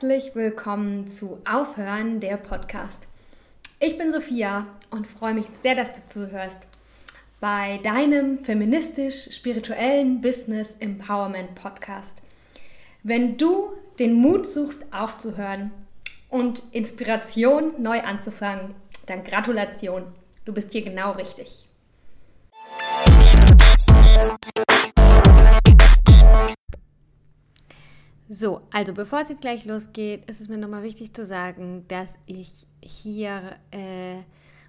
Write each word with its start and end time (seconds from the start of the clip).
Herzlich 0.00 0.36
willkommen 0.36 1.08
zu 1.08 1.40
Aufhören 1.44 2.20
der 2.20 2.36
Podcast. 2.36 3.08
Ich 3.80 3.98
bin 3.98 4.12
Sophia 4.12 4.68
und 4.90 5.08
freue 5.08 5.34
mich 5.34 5.46
sehr, 5.60 5.74
dass 5.74 5.92
du 5.92 6.00
zuhörst 6.06 6.68
bei 7.40 7.80
deinem 7.82 8.44
feministisch-spirituellen 8.44 10.20
Business 10.20 10.76
Empowerment 10.78 11.56
Podcast. 11.56 12.22
Wenn 13.02 13.38
du 13.38 13.72
den 13.98 14.14
Mut 14.14 14.46
suchst, 14.46 14.92
aufzuhören 14.92 15.72
und 16.28 16.62
Inspiration 16.70 17.72
neu 17.82 18.00
anzufangen, 18.00 18.76
dann 19.06 19.24
Gratulation, 19.24 20.04
du 20.44 20.52
bist 20.52 20.70
hier 20.70 20.82
genau 20.82 21.10
richtig. 21.10 21.67
So, 28.30 28.60
also 28.70 28.92
bevor 28.92 29.20
es 29.22 29.30
jetzt 29.30 29.40
gleich 29.40 29.64
losgeht, 29.64 30.30
ist 30.30 30.42
es 30.42 30.48
mir 30.48 30.58
nochmal 30.58 30.82
wichtig 30.82 31.14
zu 31.14 31.24
sagen, 31.24 31.86
dass 31.88 32.14
ich 32.26 32.50
hier 32.82 33.56
äh, 33.70 34.18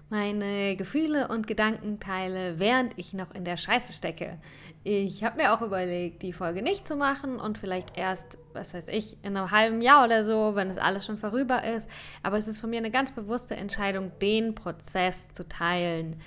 meine 0.08 0.76
Gefühle 0.76 1.28
und 1.28 1.46
Gedanken 1.46 2.00
teile, 2.00 2.58
während 2.58 2.98
ich 2.98 3.12
noch 3.12 3.34
in 3.34 3.44
der 3.44 3.58
Scheiße 3.58 3.92
stecke. 3.92 4.38
Ich 4.82 5.24
habe 5.24 5.36
mir 5.36 5.52
auch 5.52 5.60
überlegt, 5.60 6.22
die 6.22 6.32
Folge 6.32 6.62
nicht 6.62 6.88
zu 6.88 6.96
machen 6.96 7.38
und 7.38 7.58
vielleicht 7.58 7.98
erst, 7.98 8.38
was 8.54 8.72
weiß 8.72 8.88
ich, 8.88 9.18
in 9.22 9.36
einem 9.36 9.50
halben 9.50 9.82
Jahr 9.82 10.06
oder 10.06 10.24
so, 10.24 10.54
wenn 10.54 10.70
es 10.70 10.78
alles 10.78 11.04
schon 11.04 11.18
vorüber 11.18 11.62
ist. 11.62 11.86
Aber 12.22 12.38
es 12.38 12.48
ist 12.48 12.60
von 12.60 12.70
mir 12.70 12.78
eine 12.78 12.90
ganz 12.90 13.12
bewusste 13.12 13.56
Entscheidung, 13.56 14.10
den 14.22 14.54
Prozess 14.54 15.28
zu 15.34 15.46
teilen. 15.46 16.18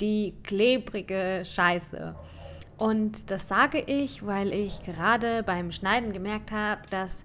Die 0.00 0.34
klebrige 0.42 1.42
Scheiße. 1.44 2.14
Und 2.78 3.30
das 3.32 3.48
sage 3.48 3.80
ich, 3.80 4.24
weil 4.24 4.52
ich 4.52 4.84
gerade 4.84 5.42
beim 5.42 5.72
Schneiden 5.72 6.12
gemerkt 6.12 6.52
habe, 6.52 6.80
dass 6.90 7.24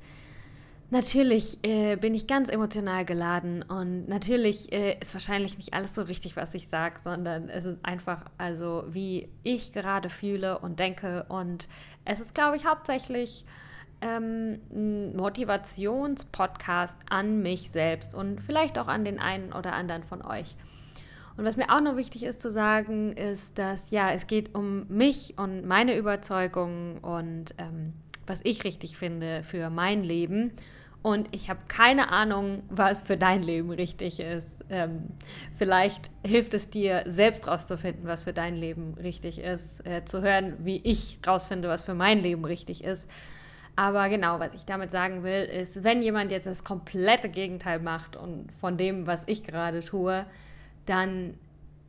natürlich 0.89 1.59
äh, 1.63 1.95
bin 1.95 2.15
ich 2.15 2.25
ganz 2.25 2.49
emotional 2.49 3.05
geladen 3.05 3.61
und 3.61 4.07
natürlich 4.07 4.73
äh, 4.73 4.97
ist 4.99 5.13
wahrscheinlich 5.13 5.57
nicht 5.57 5.75
alles 5.75 5.93
so 5.93 6.01
richtig, 6.01 6.35
was 6.35 6.55
ich 6.55 6.67
sage, 6.67 6.95
sondern 7.03 7.49
es 7.49 7.65
ist 7.65 7.77
einfach 7.83 8.25
also, 8.39 8.85
wie 8.87 9.29
ich 9.43 9.73
gerade 9.73 10.09
fühle 10.09 10.57
und 10.57 10.79
denke. 10.79 11.25
Und 11.29 11.67
es 12.03 12.19
ist, 12.19 12.33
glaube 12.33 12.57
ich, 12.57 12.65
hauptsächlich 12.65 13.45
ähm, 14.01 14.59
ein 14.71 15.15
Motivationspodcast 15.15 16.97
an 17.11 17.43
mich 17.43 17.69
selbst 17.69 18.15
und 18.15 18.41
vielleicht 18.41 18.79
auch 18.79 18.87
an 18.87 19.05
den 19.05 19.19
einen 19.19 19.53
oder 19.53 19.73
anderen 19.73 20.03
von 20.03 20.23
euch. 20.23 20.55
Und 21.35 21.45
was 21.45 21.57
mir 21.57 21.69
auch 21.69 21.81
noch 21.81 21.95
wichtig 21.95 22.23
ist 22.23 22.41
zu 22.41 22.51
sagen, 22.51 23.13
ist, 23.13 23.57
dass 23.57 23.89
ja, 23.91 24.11
es 24.11 24.27
geht 24.27 24.53
um 24.53 24.85
mich 24.87 25.33
und 25.37 25.65
meine 25.65 25.97
Überzeugungen 25.97 26.99
und 26.99 27.55
ähm, 27.57 27.93
was 28.27 28.39
ich 28.43 28.63
richtig 28.63 28.97
finde 28.97 29.43
für 29.43 29.69
mein 29.69 30.03
Leben. 30.03 30.51
Und 31.01 31.27
ich 31.35 31.49
habe 31.49 31.59
keine 31.67 32.11
Ahnung, 32.11 32.63
was 32.69 33.03
für 33.03 33.17
dein 33.17 33.43
Leben 33.43 33.71
richtig 33.71 34.21
ist. 34.21 34.63
Ähm, 34.69 35.09
vielleicht 35.57 36.09
hilft 36.25 36.53
es 36.53 36.69
dir, 36.69 37.03
selbst 37.05 37.47
rauszufinden, 37.47 38.07
was 38.07 38.23
für 38.23 38.31
dein 38.31 38.55
Leben 38.55 38.93
richtig 38.93 39.39
ist, 39.39 39.85
äh, 39.85 40.05
zu 40.05 40.21
hören, 40.21 40.53
wie 40.59 40.77
ich 40.77 41.19
rausfinde, 41.27 41.67
was 41.67 41.81
für 41.81 41.93
mein 41.93 42.19
Leben 42.21 42.45
richtig 42.45 42.85
ist. 42.85 43.05
Aber 43.75 44.07
genau, 44.07 44.39
was 44.39 44.53
ich 44.53 44.63
damit 44.63 44.91
sagen 44.91 45.23
will, 45.23 45.43
ist, 45.43 45.83
wenn 45.83 46.01
jemand 46.01 46.31
jetzt 46.31 46.45
das 46.45 46.63
komplette 46.63 47.27
Gegenteil 47.27 47.79
macht 47.79 48.15
und 48.15 48.51
von 48.53 48.77
dem, 48.77 49.05
was 49.05 49.23
ich 49.25 49.43
gerade 49.43 49.81
tue, 49.81 50.25
dann 50.85 51.35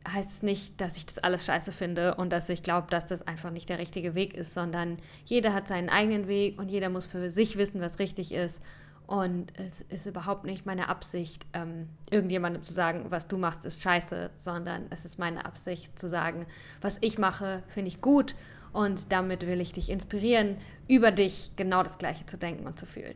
heißt 0.07 0.31
es 0.31 0.43
nicht, 0.43 0.79
dass 0.79 0.97
ich 0.97 1.05
das 1.05 1.17
alles 1.19 1.45
scheiße 1.45 1.71
finde 1.71 2.15
und 2.15 2.29
dass 2.31 2.49
ich 2.49 2.63
glaube, 2.63 2.87
dass 2.89 3.07
das 3.07 3.25
einfach 3.27 3.51
nicht 3.51 3.69
der 3.69 3.79
richtige 3.79 4.15
Weg 4.15 4.35
ist, 4.35 4.53
sondern 4.53 4.97
jeder 5.25 5.53
hat 5.53 5.67
seinen 5.67 5.89
eigenen 5.89 6.27
Weg 6.27 6.59
und 6.59 6.69
jeder 6.69 6.89
muss 6.89 7.07
für 7.07 7.31
sich 7.31 7.57
wissen, 7.57 7.81
was 7.81 7.99
richtig 7.99 8.31
ist. 8.31 8.61
Und 9.07 9.53
es 9.59 9.81
ist 9.81 10.07
überhaupt 10.07 10.45
nicht 10.45 10.65
meine 10.65 10.89
Absicht, 10.89 11.45
ähm, 11.53 11.89
irgendjemandem 12.09 12.63
zu 12.63 12.73
sagen, 12.73 13.05
was 13.09 13.27
du 13.27 13.37
machst, 13.37 13.63
ist 13.65 13.81
scheiße, 13.81 14.31
sondern 14.39 14.87
es 14.89 15.05
ist 15.05 15.19
meine 15.19 15.45
Absicht 15.45 15.97
zu 15.99 16.09
sagen, 16.09 16.45
was 16.81 16.97
ich 17.01 17.19
mache, 17.19 17.61
finde 17.67 17.89
ich 17.89 18.01
gut 18.01 18.35
und 18.73 19.11
damit 19.11 19.45
will 19.45 19.61
ich 19.61 19.73
dich 19.73 19.89
inspirieren, 19.89 20.57
über 20.87 21.11
dich 21.11 21.51
genau 21.55 21.83
das 21.83 21.99
Gleiche 21.99 22.25
zu 22.25 22.37
denken 22.37 22.65
und 22.65 22.79
zu 22.79 22.87
fühlen. 22.87 23.15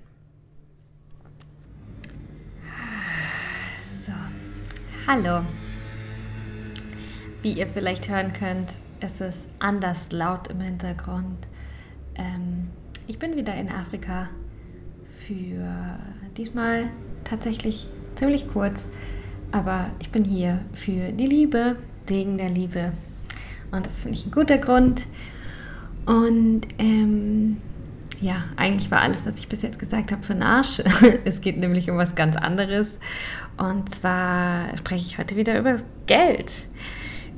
So, 4.06 4.14
hallo. 5.08 5.44
Wie 7.42 7.54
ihr 7.54 7.68
vielleicht 7.68 8.10
hören 8.10 8.34
könnt, 8.34 8.70
ist 9.00 9.22
es 9.22 9.36
anders 9.60 10.08
laut 10.12 10.50
im 10.50 10.60
Hintergrund. 10.60 11.48
Ähm, 12.16 12.68
ich 13.08 13.18
bin 13.18 13.38
wieder 13.38 13.54
in 13.54 13.70
Afrika 13.70 14.28
für 15.26 15.98
diesmal 16.36 16.90
tatsächlich 17.24 17.88
ziemlich 18.16 18.52
kurz, 18.52 18.90
aber 19.54 19.92
ich 20.00 20.10
bin 20.10 20.26
hier 20.26 20.60
für 20.74 21.14
die 21.14 21.28
Liebe, 21.28 21.78
wegen 22.08 22.38
der 22.38 22.50
Liebe. 22.50 22.92
Und 23.72 23.86
das 23.86 24.02
finde 24.02 24.18
ich 24.18 24.26
ein 24.26 24.32
guter 24.32 24.58
Grund. 24.58 25.04
Und 26.06 26.64
ähm, 26.78 27.58
ja, 28.20 28.44
eigentlich 28.58 28.92
war 28.92 29.00
alles, 29.00 29.26
was 29.26 29.36
ich 29.40 29.48
bis 29.48 29.62
jetzt 29.62 29.80
gesagt 29.80 30.12
habe, 30.12 30.24
für 30.24 30.34
den 30.34 30.44
Arsch. 30.44 30.82
es 31.24 31.40
geht 31.40 31.58
nämlich 31.58 31.90
um 31.90 31.96
was 31.96 32.16
ganz 32.16 32.36
anderes. 32.36 32.98
Und 33.56 33.96
zwar 33.96 34.76
spreche 34.78 35.06
ich 35.06 35.18
heute 35.18 35.38
wieder 35.38 35.58
über 35.58 35.78
Geld 36.06 36.68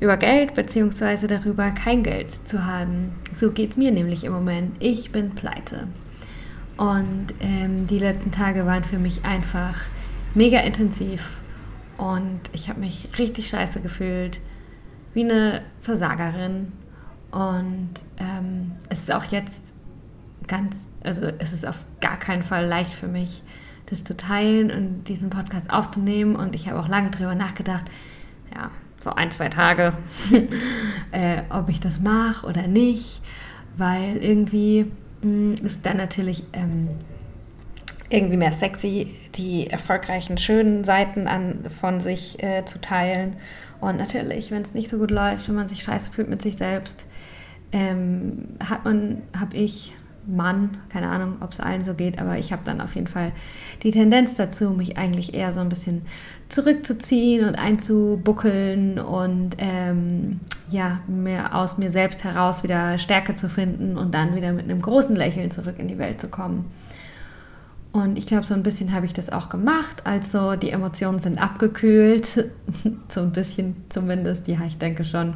über 0.00 0.16
Geld 0.16 0.54
bzw. 0.54 1.26
darüber, 1.26 1.70
kein 1.70 2.02
Geld 2.02 2.32
zu 2.48 2.66
haben. 2.66 3.12
So 3.34 3.50
geht 3.50 3.72
es 3.72 3.76
mir 3.76 3.92
nämlich 3.92 4.24
im 4.24 4.32
Moment. 4.32 4.76
Ich 4.80 5.12
bin 5.12 5.30
pleite. 5.30 5.88
Und 6.76 7.28
ähm, 7.40 7.86
die 7.86 7.98
letzten 7.98 8.32
Tage 8.32 8.66
waren 8.66 8.84
für 8.84 8.98
mich 8.98 9.24
einfach 9.24 9.76
mega 10.34 10.60
intensiv. 10.60 11.38
Und 11.98 12.40
ich 12.52 12.68
habe 12.68 12.80
mich 12.80 13.08
richtig 13.18 13.48
scheiße 13.48 13.80
gefühlt, 13.80 14.40
wie 15.14 15.24
eine 15.24 15.62
Versagerin. 15.80 16.72
Und 17.30 17.90
ähm, 18.18 18.72
es 18.88 19.00
ist 19.00 19.14
auch 19.14 19.24
jetzt 19.24 19.72
ganz, 20.48 20.90
also 21.04 21.22
es 21.38 21.52
ist 21.52 21.66
auf 21.66 21.84
gar 22.00 22.18
keinen 22.18 22.42
Fall 22.42 22.66
leicht 22.66 22.94
für 22.94 23.08
mich, 23.08 23.42
das 23.86 24.04
zu 24.04 24.16
teilen 24.16 24.70
und 24.70 25.04
diesen 25.04 25.30
Podcast 25.30 25.70
aufzunehmen. 25.70 26.36
Und 26.36 26.54
ich 26.54 26.68
habe 26.68 26.80
auch 26.80 26.88
lange 26.88 27.10
darüber 27.10 27.34
nachgedacht, 27.34 27.84
ja, 28.54 28.70
so 29.02 29.10
ein, 29.10 29.30
zwei 29.30 29.48
Tage, 29.48 29.92
äh, 31.12 31.42
ob 31.50 31.68
ich 31.68 31.80
das 31.80 32.00
mache 32.00 32.46
oder 32.46 32.66
nicht, 32.66 33.20
weil 33.76 34.16
irgendwie 34.16 34.86
mh, 35.22 35.28
mm, 35.28 35.54
ist 35.64 35.84
dann 35.84 35.96
natürlich 35.96 36.44
ähm, 36.52 36.88
irgendwie 38.10 38.36
mehr 38.36 38.52
sexy, 38.52 39.08
die 39.34 39.68
erfolgreichen, 39.68 40.38
schönen 40.38 40.84
Seiten 40.84 41.26
an, 41.26 41.64
von 41.70 42.00
sich 42.00 42.42
äh, 42.42 42.64
zu 42.64 42.80
teilen. 42.80 43.36
Und 43.80 43.96
natürlich, 43.96 44.50
wenn 44.50 44.62
es 44.62 44.74
nicht 44.74 44.90
so 44.90 44.98
gut 44.98 45.10
läuft, 45.10 45.48
wenn 45.48 45.54
man 45.54 45.68
sich 45.68 45.82
scheiße 45.82 46.12
fühlt 46.12 46.28
mit 46.28 46.42
sich 46.42 46.56
selbst, 46.56 47.04
ähm, 47.72 48.56
hat 48.68 48.84
man, 48.84 49.22
habe 49.36 49.56
ich 49.56 49.94
Mann, 50.26 50.78
keine 50.88 51.08
Ahnung, 51.08 51.36
ob 51.40 51.52
es 51.52 51.60
allen 51.60 51.84
so 51.84 51.94
geht, 51.94 52.20
aber 52.20 52.38
ich 52.38 52.52
habe 52.52 52.62
dann 52.64 52.80
auf 52.80 52.94
jeden 52.94 53.08
Fall 53.08 53.32
die 53.82 53.90
Tendenz 53.90 54.36
dazu, 54.36 54.70
mich 54.70 54.96
eigentlich 54.96 55.34
eher 55.34 55.52
so 55.52 55.60
ein 55.60 55.68
bisschen 55.68 56.02
zurückzuziehen 56.48 57.46
und 57.46 57.56
einzubuckeln 57.56 58.98
und 58.98 59.56
ähm, 59.58 60.40
ja, 60.70 61.00
mehr 61.06 61.54
aus 61.54 61.78
mir 61.78 61.90
selbst 61.90 62.24
heraus 62.24 62.62
wieder 62.62 62.98
Stärke 62.98 63.34
zu 63.34 63.48
finden 63.48 63.96
und 63.96 64.14
dann 64.14 64.36
wieder 64.36 64.52
mit 64.52 64.64
einem 64.64 64.80
großen 64.80 65.16
Lächeln 65.16 65.50
zurück 65.50 65.76
in 65.78 65.88
die 65.88 65.98
Welt 65.98 66.20
zu 66.20 66.28
kommen. 66.28 66.66
Und 67.90 68.16
ich 68.16 68.26
glaube, 68.26 68.44
so 68.44 68.54
ein 68.54 68.62
bisschen 68.62 68.92
habe 68.92 69.04
ich 69.04 69.12
das 69.12 69.30
auch 69.30 69.50
gemacht. 69.50 70.02
Also 70.04 70.56
die 70.56 70.70
Emotionen 70.70 71.18
sind 71.18 71.38
abgekühlt, 71.38 72.26
so 73.08 73.20
ein 73.20 73.32
bisschen 73.32 73.76
zumindest. 73.90 74.48
Ja, 74.48 74.60
ich 74.66 74.78
denke 74.78 75.04
schon. 75.04 75.34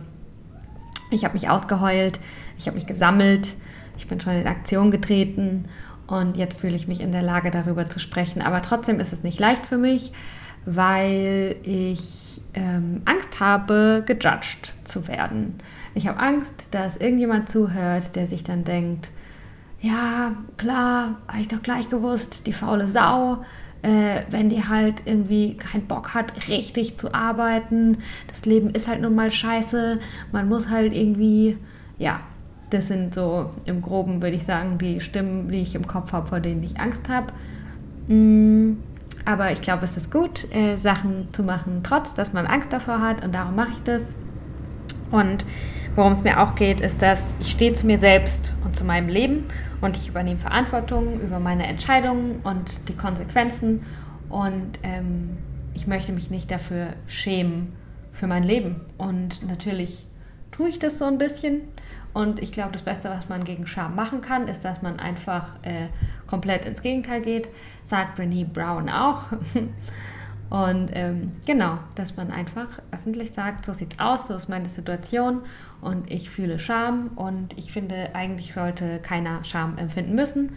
Ich 1.11 1.25
habe 1.25 1.35
mich 1.35 1.49
ausgeheult, 1.49 2.19
ich 2.59 2.67
habe 2.67 2.77
mich 2.77 2.87
gesammelt 2.87 3.55
ich 3.97 4.07
bin 4.07 4.21
schon 4.21 4.35
in 4.35 4.47
Aktion 4.47 4.91
getreten 4.91 5.67
und 6.07 6.37
jetzt 6.37 6.61
fühle 6.61 6.77
ich 6.77 6.89
mich 6.89 7.01
in 7.01 7.13
der 7.13 7.23
Lage, 7.23 7.51
darüber 7.51 7.87
zu 7.87 7.99
sprechen. 7.99 8.43
Aber 8.43 8.63
trotzdem 8.63 9.01
ist 9.01 9.13
es 9.13 9.23
nicht 9.23 9.41
leicht 9.41 9.67
für 9.67 9.79
mich, 9.79 10.13
weil 10.65 11.57
ich 11.63 12.41
ähm, 12.55 13.03
Angst 13.05 13.41
habe, 13.41 14.03
gejudged 14.07 14.75
zu 14.85 15.09
werden. 15.09 15.55
Ich 15.95 16.07
habe 16.09 16.19
Angst, 16.19 16.69
dass 16.71 16.97
irgendjemand 16.97 17.49
zuhört, 17.49 18.17
der 18.17 18.27
sich 18.27 18.45
dann 18.45 18.65
denkt, 18.65 19.11
ja, 19.81 20.33
klar, 20.57 21.19
habe 21.29 21.41
ich 21.41 21.49
doch 21.49 21.63
gleich 21.63 21.89
gewusst, 21.89 22.47
die 22.47 22.53
faule 22.53 22.89
Sau, 22.89 23.45
äh, 23.83 24.23
wenn 24.31 24.49
die 24.49 24.67
halt 24.67 25.03
irgendwie 25.05 25.57
keinen 25.57 25.87
Bock 25.87 26.15
hat, 26.15 26.49
richtig 26.49 26.99
zu 26.99 27.15
arbeiten. 27.15 27.99
Das 28.29 28.47
Leben 28.47 28.71
ist 28.71 28.89
halt 28.89 29.01
nun 29.01 29.15
mal 29.15 29.31
scheiße. 29.31 30.01
Man 30.33 30.49
muss 30.49 30.71
halt 30.71 30.95
irgendwie, 30.95 31.59
ja, 31.99 32.21
das 32.71 32.89
sind 32.89 33.15
so 33.15 33.51
im 33.65 33.83
Groben, 33.83 34.23
würde 34.23 34.37
ich 34.37 34.45
sagen, 34.45 34.79
die 34.79 35.01
Stimmen, 35.01 35.49
die 35.51 35.59
ich 35.59 35.75
im 35.75 35.87
Kopf 35.87 36.13
habe, 36.13 36.27
vor 36.27 36.41
denen 36.41 36.63
ich 36.63 36.79
Angst 36.81 37.09
habe. 37.09 37.33
Mm, 38.13 38.79
aber 39.25 39.53
ich 39.53 39.61
glaube, 39.61 39.85
es 39.85 39.97
ist 39.97 40.13
gut, 40.13 40.47
Sachen 40.77 41.29
zu 41.33 41.43
machen, 41.43 41.81
trotz 41.83 42.15
dass 42.15 42.33
man 42.33 42.47
Angst 42.47 42.73
davor 42.73 43.01
hat. 43.01 43.25
Und 43.25 43.35
darum 43.35 43.57
mache 43.57 43.71
ich 43.73 43.83
das. 43.83 44.05
Und 45.11 45.45
worum 45.97 46.13
es 46.13 46.23
mir 46.23 46.41
auch 46.41 46.55
geht, 46.55 46.81
ist, 46.81 47.03
dass 47.03 47.21
ich 47.41 47.51
stehe 47.51 47.75
zu 47.75 47.87
mir 47.87 47.99
selbst 47.99 48.55
und 48.65 48.77
zu 48.77 48.85
meinem 48.85 49.09
Leben 49.09 49.45
und 49.81 49.97
ich 49.97 50.09
übernehme 50.09 50.39
Verantwortung 50.39 51.21
über 51.21 51.41
meine 51.41 51.67
Entscheidungen 51.67 52.41
und 52.45 52.89
die 52.89 52.95
Konsequenzen 52.95 53.83
und 54.29 54.79
ähm, 54.83 55.39
ich 55.75 55.87
möchte 55.87 56.13
mich 56.13 56.31
nicht 56.31 56.51
dafür 56.51 56.89
schämen 57.07 57.73
für 58.13 58.27
mein 58.27 58.45
Leben. 58.45 58.81
Und 58.99 59.47
natürlich 59.47 60.07
tue 60.51 60.69
ich 60.69 60.79
das 60.79 60.99
so 60.99 61.05
ein 61.05 61.19
bisschen. 61.19 61.63
Und 62.17 62.41
ich 62.43 62.51
glaube, 62.51 62.73
das 62.73 62.81
Beste, 62.81 63.11
was 63.11 63.29
man 63.29 63.45
gegen 63.45 63.67
Scham 63.67 63.95
machen 63.95 64.23
kann, 64.23 64.49
ist, 64.49 64.65
dass 64.65 64.81
man 64.81 64.99
einfach 64.99 65.49
äh, 65.61 65.89
komplett 66.27 66.65
ins 66.65 66.81
Gegenteil 66.81 67.21
geht. 67.21 67.51
Sagt 67.85 68.19
Brené 68.19 68.47
Brown 68.47 68.89
auch. 68.89 69.25
Und 70.49 70.89
ähm, 70.95 71.33
genau, 71.45 71.77
dass 71.95 72.17
man 72.17 72.31
einfach 72.31 72.69
öffentlich 72.91 73.33
sagt, 73.33 73.67
so 73.67 73.75
sieht's 73.75 73.99
aus, 73.99 74.29
so 74.29 74.35
ist 74.35 74.49
meine 74.49 74.71
Situation 74.71 75.43
und 75.83 76.11
ich 76.11 76.31
fühle 76.31 76.61
Scham 76.61 77.09
und 77.17 77.59
ich 77.59 77.73
finde, 77.73 78.15
eigentlich 78.15 78.55
sollte 78.55 79.01
keiner 79.01 79.43
Scham 79.43 79.77
empfinden 79.77 80.15
müssen. 80.15 80.53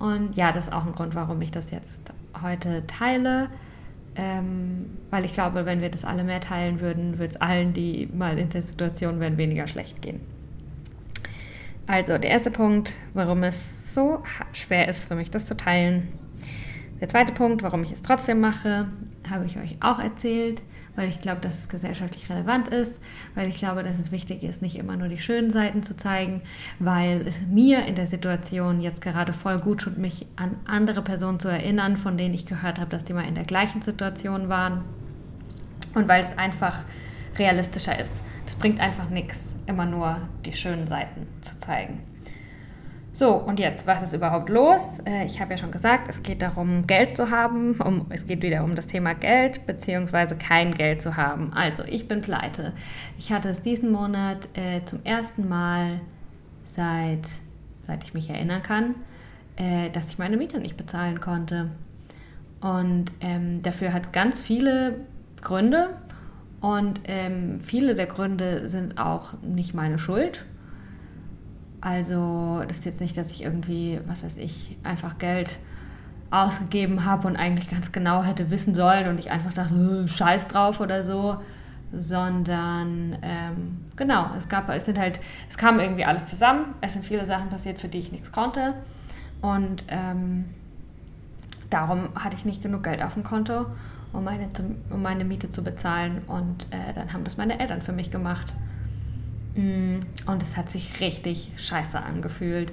Und 0.00 0.36
ja, 0.36 0.50
das 0.50 0.64
ist 0.64 0.72
auch 0.72 0.84
ein 0.84 0.92
Grund, 0.92 1.14
warum 1.14 1.40
ich 1.40 1.52
das 1.52 1.70
jetzt 1.70 2.02
heute 2.42 2.84
teile. 2.86 3.48
Ähm, 4.14 4.90
weil 5.10 5.24
ich 5.24 5.32
glaube, 5.32 5.64
wenn 5.64 5.80
wir 5.80 5.90
das 5.90 6.04
alle 6.04 6.24
mehr 6.24 6.40
teilen 6.40 6.80
würden, 6.80 7.18
würde 7.18 7.34
es 7.34 7.40
allen, 7.40 7.72
die 7.72 8.10
mal 8.12 8.36
in 8.36 8.50
der 8.50 8.62
Situation 8.62 9.20
wären, 9.20 9.38
weniger 9.38 9.68
schlecht 9.68 10.02
gehen. 10.02 10.20
Also 11.88 12.18
der 12.18 12.30
erste 12.30 12.50
Punkt, 12.50 12.94
warum 13.14 13.42
es 13.42 13.56
so 13.94 14.22
schwer 14.52 14.88
ist 14.88 15.08
für 15.08 15.14
mich, 15.14 15.30
das 15.30 15.46
zu 15.46 15.56
teilen. 15.56 16.06
Der 17.00 17.08
zweite 17.08 17.32
Punkt, 17.32 17.62
warum 17.62 17.82
ich 17.82 17.92
es 17.92 18.02
trotzdem 18.02 18.40
mache, 18.40 18.88
habe 19.28 19.46
ich 19.46 19.56
euch 19.56 19.78
auch 19.80 19.98
erzählt, 19.98 20.60
weil 20.96 21.08
ich 21.08 21.20
glaube, 21.20 21.40
dass 21.40 21.58
es 21.58 21.68
gesellschaftlich 21.70 22.28
relevant 22.28 22.68
ist, 22.68 23.00
weil 23.34 23.48
ich 23.48 23.56
glaube, 23.56 23.84
dass 23.84 23.98
es 23.98 24.12
wichtig 24.12 24.42
ist, 24.42 24.60
nicht 24.60 24.76
immer 24.76 24.98
nur 24.98 25.08
die 25.08 25.18
schönen 25.18 25.50
Seiten 25.50 25.82
zu 25.82 25.96
zeigen, 25.96 26.42
weil 26.78 27.26
es 27.26 27.40
mir 27.48 27.86
in 27.86 27.94
der 27.94 28.06
Situation 28.06 28.82
jetzt 28.82 29.00
gerade 29.00 29.32
voll 29.32 29.58
gut 29.58 29.80
tut, 29.80 29.96
mich 29.96 30.26
an 30.36 30.56
andere 30.66 31.00
Personen 31.00 31.40
zu 31.40 31.48
erinnern, 31.48 31.96
von 31.96 32.18
denen 32.18 32.34
ich 32.34 32.44
gehört 32.44 32.78
habe, 32.78 32.90
dass 32.90 33.06
die 33.06 33.14
mal 33.14 33.26
in 33.26 33.34
der 33.34 33.44
gleichen 33.44 33.80
Situation 33.80 34.50
waren 34.50 34.84
und 35.94 36.06
weil 36.06 36.22
es 36.22 36.36
einfach 36.36 36.80
realistischer 37.38 37.98
ist. 37.98 38.20
Es 38.48 38.56
bringt 38.56 38.80
einfach 38.80 39.10
nichts, 39.10 39.56
immer 39.66 39.84
nur 39.84 40.16
die 40.46 40.54
schönen 40.54 40.86
Seiten 40.86 41.26
zu 41.42 41.58
zeigen. 41.60 42.00
So, 43.12 43.34
und 43.34 43.60
jetzt, 43.60 43.86
was 43.86 44.02
ist 44.02 44.14
überhaupt 44.14 44.48
los? 44.48 45.00
Äh, 45.04 45.26
ich 45.26 45.38
habe 45.40 45.50
ja 45.50 45.58
schon 45.58 45.70
gesagt, 45.70 46.08
es 46.08 46.22
geht 46.22 46.40
darum, 46.40 46.86
Geld 46.86 47.14
zu 47.16 47.30
haben. 47.30 47.78
Um, 47.78 48.06
es 48.08 48.26
geht 48.26 48.42
wieder 48.42 48.64
um 48.64 48.74
das 48.74 48.86
Thema 48.86 49.12
Geld, 49.14 49.66
beziehungsweise 49.66 50.34
kein 50.34 50.72
Geld 50.72 51.02
zu 51.02 51.16
haben. 51.16 51.52
Also, 51.52 51.82
ich 51.84 52.08
bin 52.08 52.22
pleite. 52.22 52.72
Ich 53.18 53.32
hatte 53.32 53.50
es 53.50 53.60
diesen 53.60 53.92
Monat 53.92 54.48
äh, 54.54 54.82
zum 54.86 55.04
ersten 55.04 55.46
Mal 55.46 56.00
seit, 56.74 57.28
seit 57.86 58.02
ich 58.04 58.14
mich 58.14 58.30
erinnern 58.30 58.62
kann, 58.62 58.94
äh, 59.56 59.90
dass 59.90 60.08
ich 60.08 60.18
meine 60.18 60.38
Miete 60.38 60.58
nicht 60.58 60.78
bezahlen 60.78 61.20
konnte. 61.20 61.70
Und 62.60 63.12
ähm, 63.20 63.62
dafür 63.62 63.92
hat 63.92 64.06
es 64.06 64.12
ganz 64.12 64.40
viele 64.40 65.00
Gründe. 65.42 65.90
Und 66.60 67.00
ähm, 67.04 67.60
viele 67.60 67.94
der 67.94 68.06
Gründe 68.06 68.68
sind 68.68 69.00
auch 69.00 69.34
nicht 69.42 69.74
meine 69.74 69.98
Schuld. 69.98 70.44
Also 71.80 72.62
das 72.66 72.78
ist 72.78 72.84
jetzt 72.84 73.00
nicht, 73.00 73.16
dass 73.16 73.30
ich 73.30 73.44
irgendwie, 73.44 74.00
was 74.06 74.24
weiß 74.24 74.36
ich, 74.38 74.76
einfach 74.82 75.18
Geld 75.18 75.58
ausgegeben 76.30 77.04
habe 77.04 77.26
und 77.26 77.36
eigentlich 77.36 77.70
ganz 77.70 77.92
genau 77.92 78.22
hätte 78.22 78.50
wissen 78.50 78.74
sollen 78.74 79.08
und 79.08 79.18
ich 79.18 79.30
einfach 79.30 79.52
dachte, 79.52 80.06
scheiß 80.08 80.48
drauf 80.48 80.80
oder 80.80 81.02
so, 81.02 81.38
sondern 81.92 83.16
ähm, 83.22 83.78
genau, 83.96 84.30
es 84.36 84.48
gab, 84.48 84.68
es 84.68 84.84
sind 84.84 84.98
halt, 84.98 85.20
es 85.48 85.56
kam 85.56 85.80
irgendwie 85.80 86.04
alles 86.04 86.26
zusammen, 86.26 86.74
es 86.80 86.92
sind 86.92 87.04
viele 87.04 87.24
Sachen 87.24 87.48
passiert, 87.48 87.78
für 87.78 87.88
die 87.88 87.98
ich 87.98 88.12
nichts 88.12 88.30
konnte. 88.30 88.74
Und 89.40 89.84
ähm, 89.88 90.44
darum 91.70 92.08
hatte 92.14 92.36
ich 92.36 92.44
nicht 92.44 92.62
genug 92.62 92.82
Geld 92.82 93.02
auf 93.02 93.14
dem 93.14 93.24
Konto, 93.24 93.66
um 94.12 94.24
meine, 94.24 94.48
um 94.90 95.02
meine 95.02 95.24
Miete 95.24 95.50
zu 95.50 95.62
bezahlen 95.62 96.22
und 96.26 96.66
äh, 96.70 96.92
dann 96.94 97.12
haben 97.12 97.24
das 97.24 97.36
meine 97.36 97.60
Eltern 97.60 97.82
für 97.82 97.92
mich 97.92 98.10
gemacht. 98.10 98.54
Mm, 99.54 100.00
und 100.26 100.42
es 100.42 100.56
hat 100.56 100.70
sich 100.70 101.00
richtig 101.00 101.52
scheiße 101.56 101.98
angefühlt. 101.98 102.72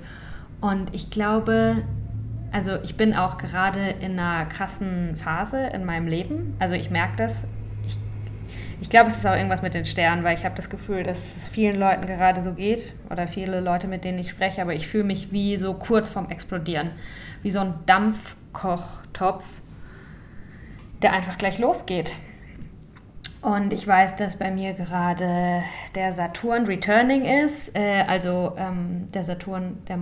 Und 0.62 0.94
ich 0.94 1.10
glaube, 1.10 1.84
also 2.52 2.78
ich 2.84 2.96
bin 2.96 3.16
auch 3.16 3.38
gerade 3.38 3.90
in 4.00 4.20
einer 4.20 4.46
krassen 4.46 5.16
Phase 5.16 5.68
in 5.68 5.84
meinem 5.84 6.08
Leben. 6.08 6.56
Also 6.60 6.76
ich 6.76 6.90
merke 6.90 7.18
das. 7.18 7.34
Ich, 7.86 7.98
ich 8.82 8.90
glaube, 8.90 9.10
es 9.10 9.18
ist 9.18 9.28
auch 9.28 9.36
irgendwas 9.36 9.62
mit 9.62 9.74
den 9.74 9.86
Sternen, 9.86 10.24
weil 10.24 10.38
ich 10.38 10.46
habe 10.46 10.56
das 10.56 10.70
Gefühl, 10.70 11.04
dass 11.04 11.36
es 11.38 11.50
vielen 11.50 11.80
Leuten 11.80 12.06
gerade 12.06 12.42
so 12.42 12.54
geht. 12.54 12.94
Oder 13.10 13.28
viele 13.28 13.60
Leute, 13.60 13.88
mit 13.88 14.04
denen 14.04 14.20
ich 14.20 14.30
spreche. 14.30 14.62
Aber 14.62 14.74
ich 14.74 14.88
fühle 14.88 15.04
mich 15.04 15.32
wie 15.32 15.58
so 15.58 15.74
kurz 15.74 16.10
vorm 16.10 16.30
Explodieren. 16.30 16.92
Wie 17.42 17.52
so 17.52 17.60
ein 17.60 17.74
Dampfkochtopf, 17.86 19.44
der 21.02 21.14
einfach 21.14 21.38
gleich 21.38 21.60
losgeht. 21.60 22.16
Und 23.42 23.74
ich 23.74 23.88
weiß, 23.88 24.16
dass 24.16 24.38
bei 24.38 24.50
mir 24.50 24.74
gerade 24.74 25.62
der 25.94 26.14
Saturn 26.14 26.66
returning 26.66 27.26
ist. 27.26 27.76
Äh, 27.76 28.04
also 28.08 28.54
ähm, 28.58 29.12
der 29.14 29.24
Saturn, 29.24 29.78
der 29.88 30.00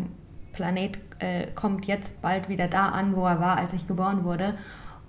Planet, 0.53 0.97
äh, 1.19 1.47
kommt 1.53 1.85
jetzt 1.85 2.21
bald 2.21 2.47
wieder 2.47 2.69
da 2.69 2.89
an, 2.89 3.17
wo 3.17 3.25
er 3.25 3.41
war, 3.41 3.57
als 3.57 3.73
ich 3.73 3.85
geboren 3.85 4.23
wurde. 4.23 4.53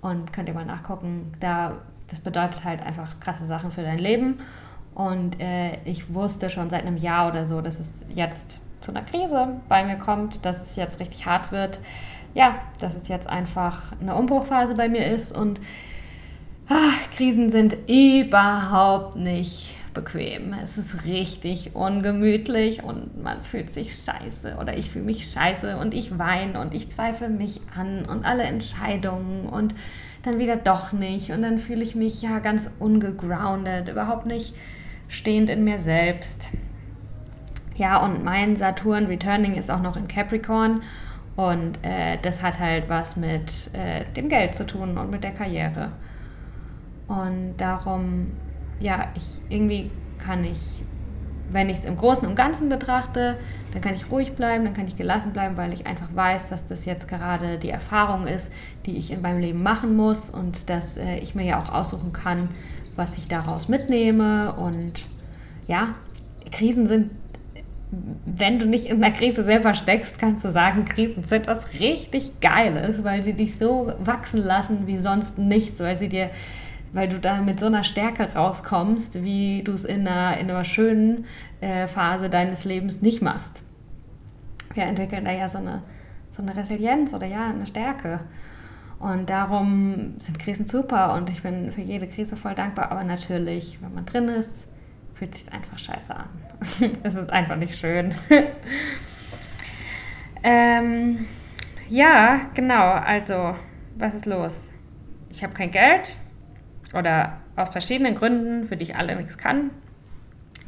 Und 0.01 0.33
könnt 0.33 0.49
ihr 0.49 0.53
mal 0.53 0.65
nachgucken. 0.65 1.31
Da, 1.39 1.77
das 2.09 2.19
bedeutet 2.19 2.65
halt 2.65 2.85
einfach 2.85 3.21
krasse 3.21 3.45
Sachen 3.45 3.71
für 3.71 3.83
dein 3.83 3.99
Leben. 3.99 4.39
Und 4.93 5.39
äh, 5.39 5.81
ich 5.85 6.13
wusste 6.13 6.49
schon 6.49 6.69
seit 6.69 6.85
einem 6.85 6.97
Jahr 6.97 7.29
oder 7.29 7.45
so, 7.45 7.61
dass 7.61 7.79
es 7.79 8.05
jetzt 8.09 8.59
zu 8.81 8.91
einer 8.91 9.03
Krise 9.03 9.61
bei 9.69 9.83
mir 9.83 9.95
kommt, 9.95 10.45
dass 10.45 10.61
es 10.61 10.75
jetzt 10.75 10.99
richtig 10.99 11.25
hart 11.25 11.51
wird. 11.53 11.79
Ja, 12.35 12.59
dass 12.79 12.93
es 12.93 13.07
jetzt 13.07 13.27
einfach 13.27 13.93
eine 13.99 14.13
Umbruchphase 14.13 14.75
bei 14.75 14.87
mir 14.87 15.07
ist 15.07 15.35
und 15.35 15.59
Ach, 16.67 17.09
Krisen 17.11 17.51
sind 17.51 17.77
überhaupt 17.87 19.17
nicht 19.17 19.75
bequem. 19.93 20.53
Es 20.63 20.79
ist 20.79 21.05
richtig 21.05 21.75
ungemütlich 21.75 22.83
und 22.83 23.21
man 23.21 23.43
fühlt 23.43 23.71
sich 23.71 23.95
scheiße 23.95 24.57
oder 24.59 24.75
ich 24.75 24.89
fühle 24.89 25.05
mich 25.05 25.31
scheiße 25.31 25.77
und 25.77 25.93
ich 25.93 26.17
weine 26.17 26.59
und 26.59 26.73
ich 26.73 26.89
zweifle 26.89 27.29
mich 27.29 27.61
an 27.77 28.05
und 28.05 28.25
alle 28.25 28.43
Entscheidungen 28.43 29.47
und 29.47 29.75
dann 30.23 30.39
wieder 30.39 30.55
doch 30.55 30.91
nicht 30.91 31.31
und 31.31 31.43
dann 31.43 31.59
fühle 31.59 31.83
ich 31.83 31.93
mich 31.93 32.23
ja 32.23 32.39
ganz 32.39 32.69
ungegroundet, 32.79 33.87
überhaupt 33.87 34.25
nicht 34.25 34.55
stehend 35.07 35.51
in 35.51 35.63
mir 35.63 35.77
selbst. 35.77 36.47
Ja, 37.75 38.03
und 38.03 38.23
mein 38.23 38.55
Saturn 38.55 39.05
Returning 39.05 39.53
ist 39.53 39.69
auch 39.69 39.81
noch 39.81 39.97
in 39.97 40.07
Capricorn 40.07 40.81
und 41.35 41.83
äh, 41.83 42.17
das 42.21 42.41
hat 42.41 42.59
halt 42.59 42.87
was 42.87 43.15
mit 43.15 43.73
äh, 43.73 44.05
dem 44.15 44.29
Geld 44.29 44.55
zu 44.55 44.65
tun 44.65 44.97
und 44.97 45.11
mit 45.11 45.23
der 45.23 45.31
Karriere. 45.31 45.91
Und 47.07 47.55
darum, 47.57 48.31
ja, 48.79 49.09
ich 49.15 49.39
irgendwie 49.49 49.91
kann 50.17 50.43
ich, 50.43 50.59
wenn 51.49 51.69
ich 51.69 51.79
es 51.79 51.85
im 51.85 51.97
Großen 51.97 52.27
und 52.27 52.35
Ganzen 52.35 52.69
betrachte, 52.69 53.37
dann 53.73 53.81
kann 53.81 53.95
ich 53.95 54.09
ruhig 54.09 54.33
bleiben, 54.33 54.63
dann 54.63 54.73
kann 54.73 54.87
ich 54.87 54.95
gelassen 54.95 55.33
bleiben, 55.33 55.57
weil 55.57 55.73
ich 55.73 55.85
einfach 55.85 56.07
weiß, 56.13 56.49
dass 56.49 56.65
das 56.67 56.85
jetzt 56.85 57.07
gerade 57.09 57.57
die 57.57 57.69
Erfahrung 57.69 58.27
ist, 58.27 58.49
die 58.85 58.97
ich 58.97 59.11
in 59.11 59.21
meinem 59.21 59.39
Leben 59.39 59.61
machen 59.61 59.95
muss 59.95 60.29
und 60.29 60.69
dass 60.69 60.95
äh, 60.97 61.17
ich 61.17 61.35
mir 61.35 61.43
ja 61.43 61.61
auch 61.61 61.73
aussuchen 61.73 62.13
kann, 62.13 62.49
was 62.95 63.17
ich 63.17 63.27
daraus 63.27 63.67
mitnehme. 63.67 64.53
Und 64.53 64.93
ja, 65.67 65.89
Krisen 66.51 66.87
sind, 66.87 67.11
wenn 68.25 68.59
du 68.59 68.65
nicht 68.65 68.85
in 68.85 69.03
einer 69.03 69.13
Krise 69.13 69.43
selber 69.43 69.73
steckst, 69.73 70.19
kannst 70.19 70.43
du 70.43 70.51
sagen, 70.51 70.85
Krisen 70.85 71.23
sind 71.23 71.47
was 71.47 71.71
richtig 71.79 72.39
Geiles, 72.41 73.03
weil 73.03 73.23
sie 73.23 73.33
dich 73.33 73.57
so 73.57 73.93
wachsen 73.99 74.43
lassen 74.43 74.87
wie 74.87 74.97
sonst 74.97 75.37
nichts, 75.37 75.79
weil 75.79 75.97
sie 75.97 76.09
dir 76.09 76.29
weil 76.95 77.09
du 77.09 77.19
da 77.19 77.41
mit 77.41 77.59
so 77.59 77.65
einer 77.65 77.83
Stärke 77.83 78.35
rauskommst, 78.35 79.21
wie 79.21 79.63
du 79.63 79.73
es 79.73 79.83
in 79.83 80.07
einer, 80.07 80.37
in 80.37 80.49
einer 80.49 80.63
schönen 80.63 81.25
äh, 81.59 81.87
Phase 81.87 82.29
deines 82.29 82.63
Lebens 82.63 83.01
nicht 83.01 83.21
machst. 83.21 83.61
Wir 84.73 84.83
entwickeln 84.83 85.25
da 85.25 85.31
ja 85.31 85.49
so 85.49 85.57
eine, 85.57 85.83
so 86.31 86.41
eine 86.41 86.55
Resilienz 86.55 87.13
oder 87.13 87.27
ja, 87.27 87.49
eine 87.49 87.67
Stärke. 87.67 88.21
Und 88.97 89.29
darum 89.29 90.13
sind 90.19 90.39
Krisen 90.39 90.65
super 90.65 91.15
und 91.15 91.29
ich 91.29 91.43
bin 91.43 91.73
für 91.73 91.81
jede 91.81 92.07
Krise 92.07 92.37
voll 92.37 92.55
dankbar. 92.55 92.93
Aber 92.93 93.03
natürlich, 93.03 93.77
wenn 93.81 93.93
man 93.93 94.05
drin 94.05 94.29
ist, 94.29 94.65
fühlt 95.15 95.33
sich 95.33 95.51
einfach 95.51 95.77
scheiße 95.77 96.15
an. 96.15 96.29
es 97.03 97.15
ist 97.15 97.29
einfach 97.29 97.55
nicht 97.55 97.77
schön. 97.77 98.13
ähm, 100.43 101.25
ja, 101.89 102.49
genau. 102.53 102.91
Also, 102.91 103.55
was 103.97 104.13
ist 104.13 104.25
los? 104.25 104.69
Ich 105.29 105.43
habe 105.43 105.53
kein 105.53 105.71
Geld 105.71 106.17
oder 106.93 107.37
aus 107.55 107.69
verschiedenen 107.69 108.15
Gründen, 108.15 108.67
für 108.67 108.77
die 108.77 108.83
ich 108.85 108.95
alle 108.95 109.15
nichts 109.15 109.37
kann, 109.37 109.71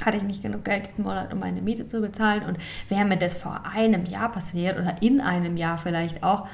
hatte 0.04 0.18
ich 0.18 0.24
nicht 0.24 0.42
genug 0.42 0.63
Geld 0.63 0.88
diesen 0.88 1.04
Monat, 1.04 1.34
um 1.34 1.39
meine 1.39 1.62
Miete 1.62 1.88
zu 1.88 2.01
bezahlen. 2.01 2.44
Und 2.44 2.58
wäre 2.89 3.06
mir 3.06 3.18
das 3.18 3.36
vor 3.36 3.63
einem 3.74 4.06
Jahr 4.06 4.32
passiert 4.32 4.80
oder 4.80 5.01
in 5.01 5.22
einem 5.22 5.58
Jahr 5.58 5.77
vielleicht 5.77 6.24
auch, 6.24 6.48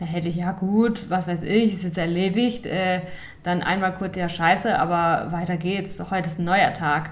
da 0.00 0.06
hätte 0.06 0.28
ich 0.28 0.36
ja 0.36 0.52
gut, 0.52 1.08
was 1.08 1.28
weiß 1.28 1.42
ich, 1.42 1.74
ist 1.74 1.84
jetzt 1.84 1.98
erledigt, 1.98 2.66
äh, 2.66 3.02
dann 3.44 3.62
einmal 3.62 3.94
kurz 3.94 4.16
ja 4.16 4.28
scheiße, 4.28 4.76
aber 4.78 5.30
weiter 5.30 5.56
geht's, 5.56 6.02
heute 6.10 6.28
ist 6.28 6.38
ein 6.38 6.44
neuer 6.44 6.74
Tag. 6.74 7.10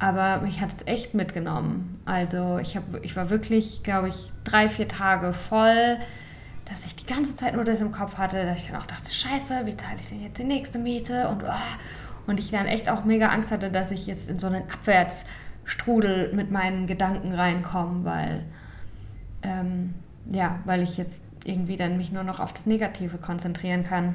aber 0.00 0.40
mich 0.40 0.60
hat 0.60 0.70
es 0.70 0.86
echt 0.86 1.14
mitgenommen. 1.14 2.00
Also 2.06 2.58
ich, 2.58 2.74
hab, 2.76 2.84
ich 3.02 3.14
war 3.16 3.28
wirklich, 3.30 3.82
glaube 3.82 4.08
ich, 4.08 4.32
drei, 4.44 4.68
vier 4.68 4.88
Tage 4.88 5.32
voll, 5.34 5.98
dass 6.64 6.86
ich 6.86 6.96
die 6.96 7.06
ganze 7.06 7.36
Zeit 7.36 7.54
nur 7.54 7.64
das 7.64 7.82
im 7.82 7.92
Kopf 7.92 8.16
hatte, 8.16 8.44
dass 8.46 8.62
ich 8.62 8.70
dann 8.70 8.80
auch 8.80 8.86
dachte, 8.86 9.10
scheiße, 9.12 9.66
wie 9.66 9.74
teile 9.74 10.00
ich 10.00 10.08
denn 10.08 10.22
jetzt 10.22 10.38
die 10.38 10.44
nächste 10.44 10.78
Miete? 10.78 11.28
Und, 11.28 11.42
oh. 11.44 11.52
und 12.26 12.40
ich 12.40 12.50
dann 12.50 12.66
echt 12.66 12.88
auch 12.88 13.04
mega 13.04 13.28
Angst 13.28 13.50
hatte, 13.50 13.70
dass 13.70 13.90
ich 13.90 14.06
jetzt 14.06 14.30
in 14.30 14.38
so 14.38 14.46
einen 14.46 14.62
Abwärtsstrudel 14.72 16.32
mit 16.32 16.50
meinen 16.50 16.86
Gedanken 16.86 17.34
reinkomme, 17.34 18.04
weil, 18.04 18.44
ähm, 19.42 19.94
ja, 20.30 20.60
weil 20.64 20.82
ich 20.82 20.96
jetzt 20.96 21.22
irgendwie 21.44 21.76
dann 21.76 21.96
mich 21.96 22.12
nur 22.12 22.22
noch 22.22 22.40
auf 22.40 22.52
das 22.52 22.66
Negative 22.66 23.18
konzentrieren 23.18 23.84
kann. 23.84 24.14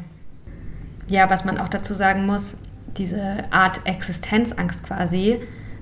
Ja, 1.08 1.30
was 1.30 1.46
man 1.46 1.60
auch 1.60 1.70
dazu 1.70 1.94
sagen 1.94 2.26
muss, 2.26 2.56
diese 2.98 3.44
Art 3.52 3.82
Existenzangst 3.86 4.84
quasi, 4.84 5.40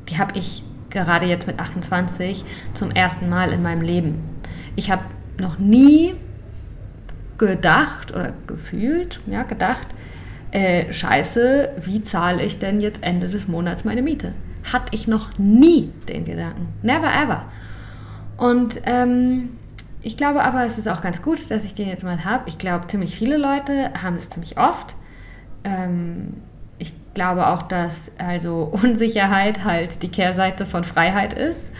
die 0.10 0.18
habe 0.18 0.38
ich 0.38 0.64
gerade 0.90 1.26
jetzt 1.26 1.48
mit 1.48 1.60
28 1.60 2.44
zum 2.74 2.92
ersten 2.92 3.30
Mal 3.30 3.52
in 3.52 3.62
meinem 3.62 3.82
Leben. 3.82 4.22
Ich 4.76 4.92
habe 4.92 5.04
noch 5.40 5.60
nie 5.60 6.16
gedacht 7.38 8.12
oder 8.12 8.34
gefühlt, 8.48 9.20
ja, 9.26 9.44
gedacht, 9.44 9.88
äh, 10.52 10.94
scheiße, 10.94 11.70
wie 11.82 12.04
zahle 12.04 12.44
ich 12.44 12.60
denn 12.60 12.80
jetzt 12.80 13.02
Ende 13.02 13.28
des 13.28 13.48
Monats 13.48 13.86
meine 13.86 14.04
Miete? 14.04 14.34
Hatte 14.72 14.96
ich 14.96 15.08
noch 15.08 15.38
nie 15.38 15.92
den 16.08 16.26
Gedanken. 16.26 16.68
Never 16.84 17.12
ever. 17.12 17.46
Und 18.38 18.82
ähm, 18.86 19.50
ich 20.04 20.18
glaube 20.18 20.44
aber, 20.44 20.66
es 20.66 20.78
ist 20.78 20.88
auch 20.88 21.02
ganz 21.02 21.22
gut, 21.22 21.50
dass 21.50 21.64
ich 21.64 21.74
den 21.74 21.88
jetzt 21.88 22.04
mal 22.04 22.26
habe. 22.26 22.44
Ich 22.48 22.58
glaube, 22.58 22.88
ziemlich 22.88 23.16
viele 23.16 23.38
Leute 23.38 23.92
haben 24.02 24.18
das 24.18 24.30
ziemlich 24.30 24.58
oft. 24.58 24.96
Ähm, 25.64 26.34
ich 26.78 26.94
glaube 27.14 27.48
auch, 27.48 27.62
dass 27.64 28.12
also 28.18 28.64
Unsicherheit 28.84 29.64
halt 29.64 30.04
die 30.04 30.10
Kehrseite 30.10 30.66
von 30.66 30.84
Freiheit 30.84 31.34
ist. 31.34 31.72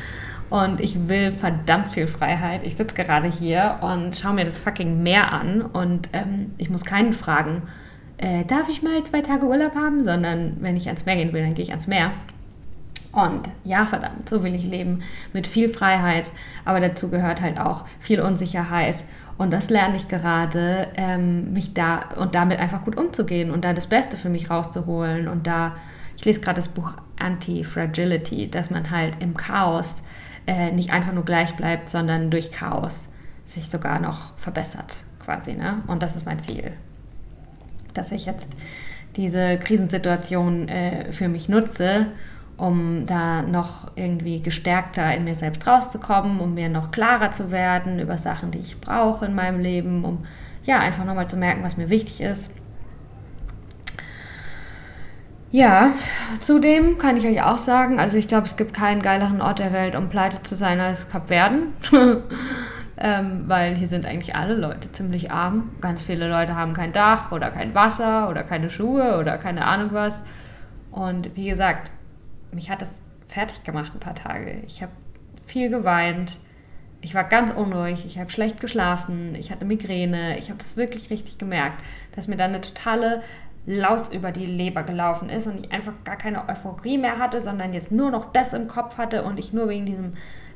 Und 0.50 0.80
ich 0.80 1.08
will 1.08 1.32
verdammt 1.32 1.92
viel 1.92 2.08
Freiheit. 2.08 2.64
Ich 2.64 2.76
sitze 2.76 2.96
gerade 2.96 3.28
hier 3.28 3.80
und 3.82 4.16
schaue 4.16 4.34
mir 4.34 4.46
das 4.46 4.60
fucking 4.60 5.02
Meer 5.02 5.34
an 5.34 5.62
und 5.62 6.10
ähm, 6.14 6.52
ich 6.60 6.70
muss 6.70 6.86
keinen 6.86 7.14
fragen, 7.14 7.64
äh, 8.18 8.46
darf 8.46 8.70
ich 8.70 8.84
mal 8.84 9.04
zwei 9.04 9.22
Tage 9.22 9.48
Urlaub 9.48 9.76
haben, 9.76 10.04
sondern 10.04 10.58
wenn 10.60 10.78
ich 10.78 10.88
ans 10.88 11.06
Meer 11.06 11.16
gehen 11.16 11.34
will, 11.34 11.42
dann 11.42 11.56
gehe 11.56 11.64
ich 11.64 11.72
ans 11.72 11.88
Meer. 11.88 12.12
Und 13.14 13.48
ja, 13.64 13.86
verdammt, 13.86 14.28
so 14.28 14.44
will 14.44 14.56
ich 14.56 14.66
leben 14.66 15.04
mit 15.32 15.48
viel 15.48 15.70
Freiheit, 15.70 16.32
aber 16.66 16.80
dazu 16.80 17.10
gehört 17.10 17.42
halt 17.42 17.60
auch 17.60 17.86
viel 18.00 18.20
Unsicherheit 18.20 19.06
und 19.38 19.52
das 19.52 19.70
lerne 19.70 19.98
ich 19.98 20.08
gerade, 20.08 20.88
ähm, 20.96 21.54
mich 21.54 21.74
da 21.74 22.10
und 22.18 22.36
damit 22.36 22.60
einfach 22.60 22.84
gut 22.84 22.98
umzugehen 22.98 23.52
und 23.52 23.66
da 23.66 23.74
das 23.74 23.88
Beste 23.88 24.16
für 24.18 24.30
mich 24.30 24.50
rauszuholen. 24.50 25.28
Und 25.28 25.48
da, 25.48 25.76
ich 26.18 26.26
lese 26.26 26.40
gerade 26.40 26.58
das 26.58 26.70
Buch 26.70 26.94
Anti-Fragility, 27.20 28.50
dass 28.50 28.70
man 28.70 28.92
halt 28.92 29.22
im 29.22 29.36
Chaos 29.36 29.96
äh, 30.46 30.72
nicht 30.72 30.92
einfach 30.92 31.14
nur 31.14 31.26
gleich 31.26 31.56
bleibt, 31.56 31.90
sondern 31.90 32.30
durch 32.30 32.52
Chaos 32.52 33.08
sich 33.46 33.70
sogar 33.70 34.00
noch 34.00 34.38
verbessert, 34.38 34.98
quasi. 35.24 35.54
Ne? 35.54 35.82
Und 35.88 36.04
das 36.04 36.16
ist 36.16 36.26
mein 36.26 36.40
Ziel. 36.40 36.72
Dass 37.94 38.12
ich 38.12 38.26
jetzt 38.26 38.52
diese 39.16 39.58
Krisensituation 39.58 40.68
äh, 40.68 41.12
für 41.12 41.28
mich 41.28 41.50
nutze 41.50 42.08
um 42.58 43.06
da 43.06 43.42
noch 43.42 43.92
irgendwie 43.96 44.42
gestärkter 44.42 45.14
in 45.16 45.24
mir 45.24 45.36
selbst 45.36 45.66
rauszukommen, 45.68 46.40
um 46.40 46.54
mir 46.54 46.70
noch 46.70 46.92
klarer 46.92 47.32
zu 47.32 47.52
werden 47.52 48.00
über 48.00 48.18
Sachen, 48.18 48.52
die 48.52 48.60
ich 48.60 48.80
brauche 48.80 49.26
in 49.26 49.36
meinem 49.36 49.60
Leben, 49.60 50.06
um 50.06 50.26
ja 50.64 50.80
einfach 50.80 51.06
nochmal 51.06 51.28
zu 51.28 51.36
merken, 51.36 51.64
was 51.64 51.78
mir 51.78 51.90
wichtig 51.90 52.22
ist. 52.22 52.50
Ja, 55.52 55.92
zudem 56.40 56.98
kann 56.98 57.16
ich 57.16 57.28
euch 57.28 57.44
auch 57.44 57.60
sagen, 57.60 58.00
also 58.00 58.18
ich 58.18 58.28
glaube, 58.28 58.48
es 58.48 58.56
gibt 58.56 58.74
keinen 58.74 59.04
geileren 59.04 59.40
Ort 59.40 59.60
der 59.60 59.72
Welt, 59.72 59.96
um 59.96 60.10
pleite 60.10 60.42
zu 60.42 60.56
sein 60.56 60.80
als 60.80 61.08
Kap 61.10 61.28
Verden. 61.28 61.74
ähm, 62.98 63.44
weil 63.46 63.76
hier 63.76 63.88
sind 63.88 64.06
eigentlich 64.06 64.36
alle 64.36 64.56
Leute 64.56 64.92
ziemlich 64.92 65.32
arm. 65.32 65.70
Ganz 65.80 66.02
viele 66.02 66.28
Leute 66.28 66.56
haben 66.56 66.74
kein 66.74 66.92
Dach 66.92 67.32
oder 67.32 67.52
kein 67.52 67.76
Wasser 67.76 68.30
oder 68.30 68.44
keine 68.44 68.72
Schuhe 68.72 69.20
oder 69.20 69.38
keine 69.38 69.66
Ahnung 69.66 69.90
was. 69.92 70.24
Und 70.90 71.36
wie 71.36 71.50
gesagt, 71.50 71.92
mich 72.54 72.70
hat 72.70 72.82
das 72.82 72.92
fertig 73.28 73.64
gemacht 73.64 73.92
ein 73.94 74.00
paar 74.00 74.16
Tage. 74.16 74.62
Ich 74.68 74.82
habe 74.82 74.92
viel 75.46 75.70
geweint. 75.70 76.38
Ich 77.02 77.14
war 77.14 77.26
ganz 77.26 77.52
unruhig, 77.52 78.06
ich 78.06 78.18
habe 78.18 78.32
schlecht 78.32 78.62
geschlafen, 78.62 79.36
ich 79.36 79.52
hatte 79.52 79.66
Migräne, 79.66 80.38
ich 80.38 80.50
habe 80.50 80.60
das 80.60 80.78
wirklich 80.78 81.10
richtig 81.10 81.38
gemerkt, 81.38 81.84
dass 82.16 82.30
mir 82.30 82.38
dann 82.38 82.52
eine 82.52 82.62
totale 82.62 83.22
Laus 83.66 84.08
über 84.14 84.32
die 84.32 84.46
Leber 84.46 84.84
gelaufen 84.84 85.30
ist 85.30 85.48
und 85.48 85.66
ich 85.66 85.72
einfach 85.74 85.92
gar 86.06 86.16
keine 86.16 86.48
Euphorie 86.48 86.98
mehr 86.98 87.20
hatte, 87.20 87.42
sondern 87.42 87.74
jetzt 87.74 87.92
nur 87.92 88.10
noch 88.10 88.32
das 88.32 88.54
im 88.54 88.70
Kopf 88.70 88.98
hatte 88.98 89.24
und 89.24 89.38
ich 89.38 89.52
nur 89.52 89.68
wegen 89.68 89.86
diesem 89.86 90.14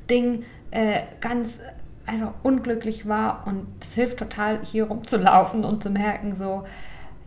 Ding 0.09 0.43
äh, 0.71 1.01
ganz 1.19 1.59
einfach 2.05 2.33
unglücklich 2.43 3.07
war 3.07 3.45
und 3.45 3.67
es 3.81 3.93
hilft 3.93 4.17
total, 4.17 4.61
hier 4.63 4.85
rumzulaufen 4.85 5.65
und 5.65 5.83
zu 5.83 5.89
merken, 5.89 6.35
so, 6.35 6.63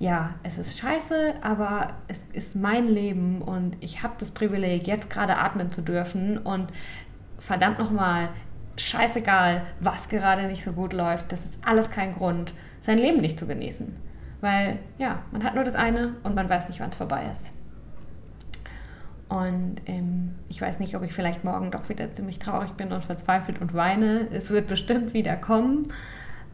ja, 0.00 0.35
es 0.42 0.57
ist 0.57 0.78
scheiße, 0.78 1.35
aber 1.42 1.92
es 2.09 2.25
ist 2.33 2.57
mein 2.57 2.88
Leben 2.88 3.42
und 3.42 3.76
ich 3.80 4.02
habe 4.02 4.14
das 4.19 4.30
Privileg, 4.30 4.87
jetzt 4.87 5.11
gerade 5.11 5.37
atmen 5.37 5.69
zu 5.69 5.83
dürfen 5.83 6.38
und 6.38 6.73
verdammt 7.38 7.78
nochmal, 7.78 8.30
scheißegal, 8.78 9.62
was 9.78 10.09
gerade 10.09 10.47
nicht 10.47 10.64
so 10.64 10.73
gut 10.73 10.95
läuft, 10.95 11.30
das 11.33 11.45
ist 11.45 11.59
alles 11.62 11.90
kein 11.90 12.14
Grund, 12.14 12.54
sein 12.80 12.97
Leben 12.97 13.21
nicht 13.21 13.38
zu 13.38 13.47
genießen. 13.47 13.95
Weil, 14.40 14.78
ja, 14.97 15.19
man 15.33 15.45
hat 15.45 15.54
nur 15.54 15.64
das 15.64 15.75
eine 15.75 16.14
und 16.23 16.35
man 16.35 16.49
weiß 16.49 16.69
nicht, 16.69 16.80
wann 16.80 16.88
es 16.88 16.97
vorbei 16.97 17.30
ist. 17.30 17.52
Und 19.28 19.76
ähm, 19.85 20.35
ich 20.49 20.62
weiß 20.62 20.78
nicht, 20.78 20.97
ob 20.97 21.02
ich 21.02 21.12
vielleicht 21.12 21.45
morgen 21.45 21.71
doch 21.71 21.90
wieder 21.90 22.11
ziemlich 22.11 22.38
traurig 22.38 22.71
bin 22.71 22.90
und 22.90 23.04
verzweifelt 23.04 23.61
und 23.61 23.75
weine. 23.75 24.28
Es 24.33 24.49
wird 24.49 24.66
bestimmt 24.66 25.12
wieder 25.12 25.37
kommen. 25.37 25.92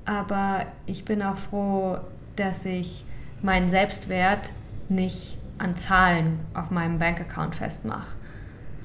Aber 0.05 0.67
ich 0.85 1.05
bin 1.05 1.23
auch 1.23 1.37
froh, 1.37 1.99
dass 2.35 2.65
ich 2.65 3.05
meinen 3.43 3.71
Selbstwert 3.71 4.53
nicht 4.89 5.39
an 5.59 5.77
Zahlen 5.77 6.41
auf 6.55 6.71
meinem 6.71 6.99
Bankaccount 6.99 7.55
festmache. 7.55 8.13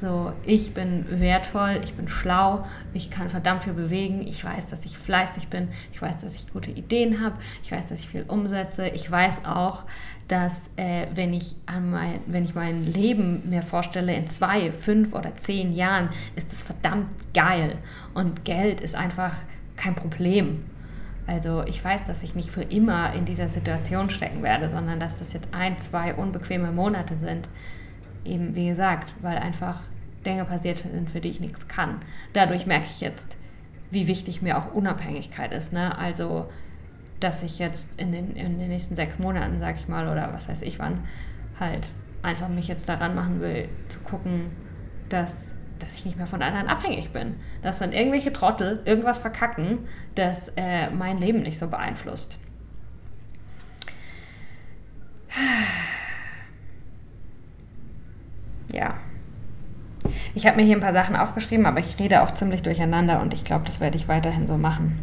So, 0.01 0.34
ich 0.43 0.74
bin 0.74 1.05
wertvoll, 1.20 1.79
ich 1.84 1.93
bin 1.93 2.08
schlau, 2.08 2.65
ich 2.91 3.12
kann 3.12 3.29
verdammt 3.29 3.65
viel 3.65 3.74
bewegen, 3.74 4.25
ich 4.25 4.43
weiß, 4.43 4.65
dass 4.65 4.84
ich 4.84 4.98
fleißig 4.98 5.50
bin, 5.50 5.67
ich 5.93 6.01
weiß, 6.01 6.17
dass 6.17 6.34
ich 6.34 6.51
gute 6.51 6.72
Ideen 6.72 7.22
habe, 7.24 7.36
ich 7.62 7.72
weiß, 7.72 7.88
dass 7.88 8.00
ich 8.00 8.08
viel 8.08 8.25
umsetze, 8.27 8.88
ich 8.88 9.12
weiß 9.12 9.46
auch, 9.46 9.84
dass 10.27 10.72
äh, 10.75 11.05
wenn, 11.13 11.34
ich 11.34 11.55
an 11.67 11.91
mein, 11.91 12.20
wenn 12.25 12.46
ich 12.46 12.55
mein 12.55 12.84
Leben 12.84 13.48
mir 13.48 13.62
vorstelle 13.62 14.15
in 14.15 14.27
zwei, 14.27 14.72
fünf 14.72 15.13
oder 15.13 15.36
zehn 15.36 15.72
Jahren, 15.72 16.10
ist 16.36 16.51
es 16.51 16.63
verdammt 16.63 17.10
geil 17.36 17.77
und 18.15 18.43
Geld 18.43 18.81
ist 18.81 18.96
einfach 18.96 19.36
kein 19.75 19.93
Problem. 19.93 20.63
Also 21.31 21.63
ich 21.65 21.81
weiß, 21.81 22.03
dass 22.03 22.23
ich 22.23 22.35
nicht 22.35 22.50
für 22.50 22.63
immer 22.63 23.13
in 23.13 23.23
dieser 23.23 23.47
Situation 23.47 24.09
stecken 24.09 24.43
werde, 24.43 24.69
sondern 24.69 25.00
dass 25.00 25.19
das 25.19 25.31
jetzt 25.31 25.47
ein, 25.53 25.79
zwei 25.79 26.13
unbequeme 26.13 26.73
Monate 26.73 27.15
sind. 27.15 27.47
Eben 28.25 28.53
wie 28.53 28.67
gesagt, 28.67 29.13
weil 29.21 29.38
einfach 29.38 29.79
Dinge 30.25 30.43
passiert 30.43 30.79
sind, 30.79 31.09
für 31.09 31.21
die 31.21 31.29
ich 31.29 31.39
nichts 31.39 31.69
kann. 31.69 32.00
Dadurch 32.33 32.65
merke 32.65 32.88
ich 32.88 33.00
jetzt, 33.00 33.38
wie 33.91 34.09
wichtig 34.09 34.41
mir 34.41 34.57
auch 34.57 34.73
Unabhängigkeit 34.73 35.53
ist. 35.53 35.71
Ne? 35.71 35.97
Also, 35.97 36.50
dass 37.21 37.43
ich 37.43 37.59
jetzt 37.59 37.97
in 37.97 38.11
den, 38.11 38.35
in 38.35 38.59
den 38.59 38.67
nächsten 38.67 38.97
sechs 38.97 39.17
Monaten, 39.17 39.61
sag 39.61 39.77
ich 39.77 39.88
mal, 39.88 40.09
oder 40.09 40.33
was 40.33 40.50
weiß 40.50 40.61
ich 40.63 40.79
wann, 40.79 41.05
halt 41.57 41.88
einfach 42.23 42.50
mich 42.50 42.67
jetzt 42.67 42.89
daran 42.89 43.15
machen 43.15 43.39
will, 43.39 43.69
zu 43.88 44.01
gucken, 44.01 44.51
dass 45.07 45.50
dass 45.81 45.95
ich 45.95 46.05
nicht 46.05 46.17
mehr 46.17 46.27
von 46.27 46.41
anderen 46.41 46.67
abhängig 46.67 47.11
bin. 47.11 47.35
Dass 47.61 47.79
dann 47.79 47.93
irgendwelche 47.93 48.31
Trottel 48.31 48.81
irgendwas 48.85 49.17
verkacken, 49.17 49.79
das 50.15 50.51
äh, 50.55 50.89
mein 50.89 51.19
Leben 51.19 51.41
nicht 51.41 51.59
so 51.59 51.67
beeinflusst. 51.67 52.39
Ja. 58.73 58.95
Ich 60.33 60.47
habe 60.47 60.57
mir 60.57 60.63
hier 60.63 60.77
ein 60.77 60.81
paar 60.81 60.93
Sachen 60.93 61.15
aufgeschrieben, 61.15 61.65
aber 61.65 61.79
ich 61.79 62.00
rede 62.00 62.21
auch 62.21 62.33
ziemlich 62.33 62.63
durcheinander 62.63 63.21
und 63.21 63.33
ich 63.33 63.43
glaube, 63.43 63.65
das 63.65 63.79
werde 63.79 63.97
ich 63.97 64.07
weiterhin 64.07 64.47
so 64.47 64.57
machen. 64.57 65.00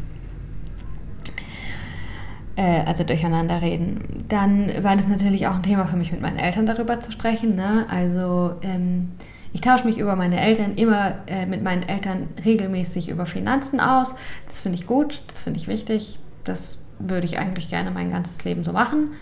Äh, 2.56 2.82
also 2.86 3.04
durcheinander 3.04 3.62
reden. 3.62 4.24
Dann 4.28 4.82
war 4.82 4.96
das 4.96 5.06
natürlich 5.06 5.46
auch 5.46 5.56
ein 5.56 5.62
Thema 5.62 5.86
für 5.86 5.96
mich, 5.96 6.10
mit 6.10 6.20
meinen 6.20 6.38
Eltern 6.38 6.66
darüber 6.66 7.00
zu 7.00 7.12
sprechen. 7.12 7.54
Ne? 7.54 7.86
Also 7.88 8.56
ähm, 8.62 9.12
ich 9.52 9.60
tausche 9.60 9.86
mich 9.86 9.98
über 9.98 10.16
meine 10.16 10.40
Eltern 10.40 10.74
immer 10.74 11.14
äh, 11.26 11.46
mit 11.46 11.62
meinen 11.62 11.82
Eltern 11.82 12.28
regelmäßig 12.44 13.08
über 13.08 13.26
Finanzen 13.26 13.80
aus. 13.80 14.14
Das 14.46 14.60
finde 14.60 14.76
ich 14.76 14.86
gut, 14.86 15.22
das 15.28 15.42
finde 15.42 15.58
ich 15.58 15.68
wichtig. 15.68 16.18
Das 16.44 16.84
würde 16.98 17.26
ich 17.26 17.38
eigentlich 17.38 17.68
gerne 17.68 17.90
mein 17.90 18.10
ganzes 18.10 18.44
Leben 18.44 18.64
so 18.64 18.72
machen, 18.72 19.12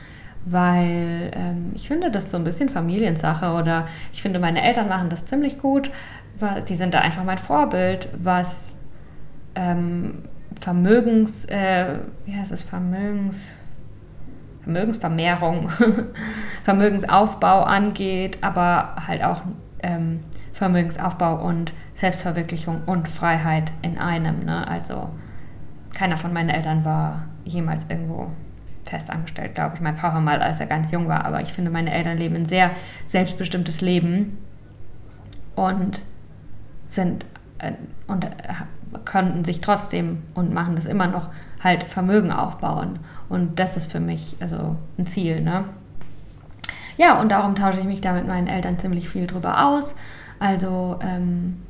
weil 0.44 1.30
ähm, 1.34 1.72
ich 1.74 1.88
finde, 1.88 2.10
das 2.10 2.24
ist 2.24 2.30
so 2.30 2.36
ein 2.38 2.44
bisschen 2.44 2.68
Familiensache 2.68 3.52
oder 3.52 3.86
ich 4.12 4.22
finde, 4.22 4.38
meine 4.38 4.62
Eltern 4.62 4.88
machen 4.88 5.10
das 5.10 5.26
ziemlich 5.26 5.58
gut, 5.58 5.90
weil 6.38 6.62
die 6.62 6.76
sind 6.76 6.94
da 6.94 7.00
einfach 7.00 7.24
mein 7.24 7.38
Vorbild, 7.38 8.08
was 8.18 8.74
ähm, 9.54 10.22
Vermögens, 10.60 11.44
äh, 11.46 11.98
wie 12.24 12.34
heißt 12.34 12.52
es, 12.52 12.62
Vermögens, 12.62 13.50
Vermögensvermehrung, 14.62 15.68
Vermögensaufbau 16.64 17.62
angeht, 17.62 18.38
aber 18.40 18.96
halt 19.06 19.22
auch 19.22 19.42
ähm, 19.82 20.20
Vermögensaufbau 20.52 21.44
und 21.46 21.72
Selbstverwirklichung 21.94 22.82
und 22.86 23.08
Freiheit 23.08 23.72
in 23.82 23.98
einem. 23.98 24.44
Ne? 24.44 24.66
Also 24.66 25.10
keiner 25.94 26.16
von 26.16 26.32
meinen 26.32 26.50
Eltern 26.50 26.84
war 26.84 27.24
jemals 27.44 27.86
irgendwo 27.88 28.30
festangestellt, 28.84 29.54
glaube 29.54 29.76
ich. 29.76 29.80
Mein 29.80 29.96
Papa 29.96 30.20
mal, 30.20 30.42
als 30.42 30.60
er 30.60 30.66
ganz 30.66 30.90
jung 30.90 31.08
war, 31.08 31.24
aber 31.24 31.40
ich 31.40 31.52
finde, 31.52 31.70
meine 31.70 31.92
Eltern 31.92 32.18
leben 32.18 32.36
ein 32.36 32.46
sehr 32.46 32.70
selbstbestimmtes 33.04 33.80
Leben 33.80 34.38
und 35.54 36.02
sind 36.88 37.24
äh, 37.58 37.72
und 38.06 38.24
äh, 38.24 38.28
konnten 39.04 39.44
sich 39.44 39.60
trotzdem 39.60 40.22
und 40.34 40.52
machen 40.54 40.76
das 40.76 40.86
immer 40.86 41.06
noch 41.06 41.30
halt 41.62 41.84
Vermögen 41.84 42.30
aufbauen. 42.30 43.00
Und 43.28 43.58
das 43.58 43.76
ist 43.76 43.90
für 43.90 44.00
mich 44.00 44.36
also 44.40 44.76
ein 44.98 45.06
Ziel, 45.06 45.40
ne? 45.40 45.64
Ja, 46.96 47.20
und 47.20 47.30
darum 47.30 47.54
tausche 47.54 47.80
ich 47.80 47.86
mich 47.86 48.00
da 48.00 48.12
mit 48.12 48.26
meinen 48.26 48.46
Eltern 48.46 48.78
ziemlich 48.78 49.08
viel 49.08 49.26
drüber 49.26 49.66
aus. 49.66 49.94
Also 50.38 50.98
ähm, 51.02 51.62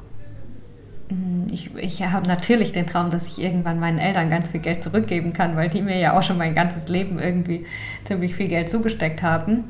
hm, 1.09 1.47
ich, 1.51 1.75
ich 1.77 2.05
habe 2.05 2.27
natürlich 2.27 2.73
den 2.73 2.87
Traum, 2.87 3.11
dass 3.11 3.27
ich 3.27 3.43
irgendwann 3.43 3.79
meinen 3.79 3.99
Eltern 3.99 4.31
ganz 4.31 4.51
viel 4.51 4.61
Geld 4.61 4.83
zurückgeben 4.83 5.33
kann, 5.33 5.57
weil 5.57 5.69
die 5.69 5.83
mir 5.83 5.99
ja 5.99 6.17
auch 6.17 6.23
schon 6.23 6.39
mein 6.39 6.55
ganzes 6.55 6.89
Leben 6.89 7.19
irgendwie 7.19 7.67
ziemlich 8.05 8.35
viel 8.35 8.49
Geld 8.49 8.69
zugesteckt 8.69 9.23
haben. 9.23 9.65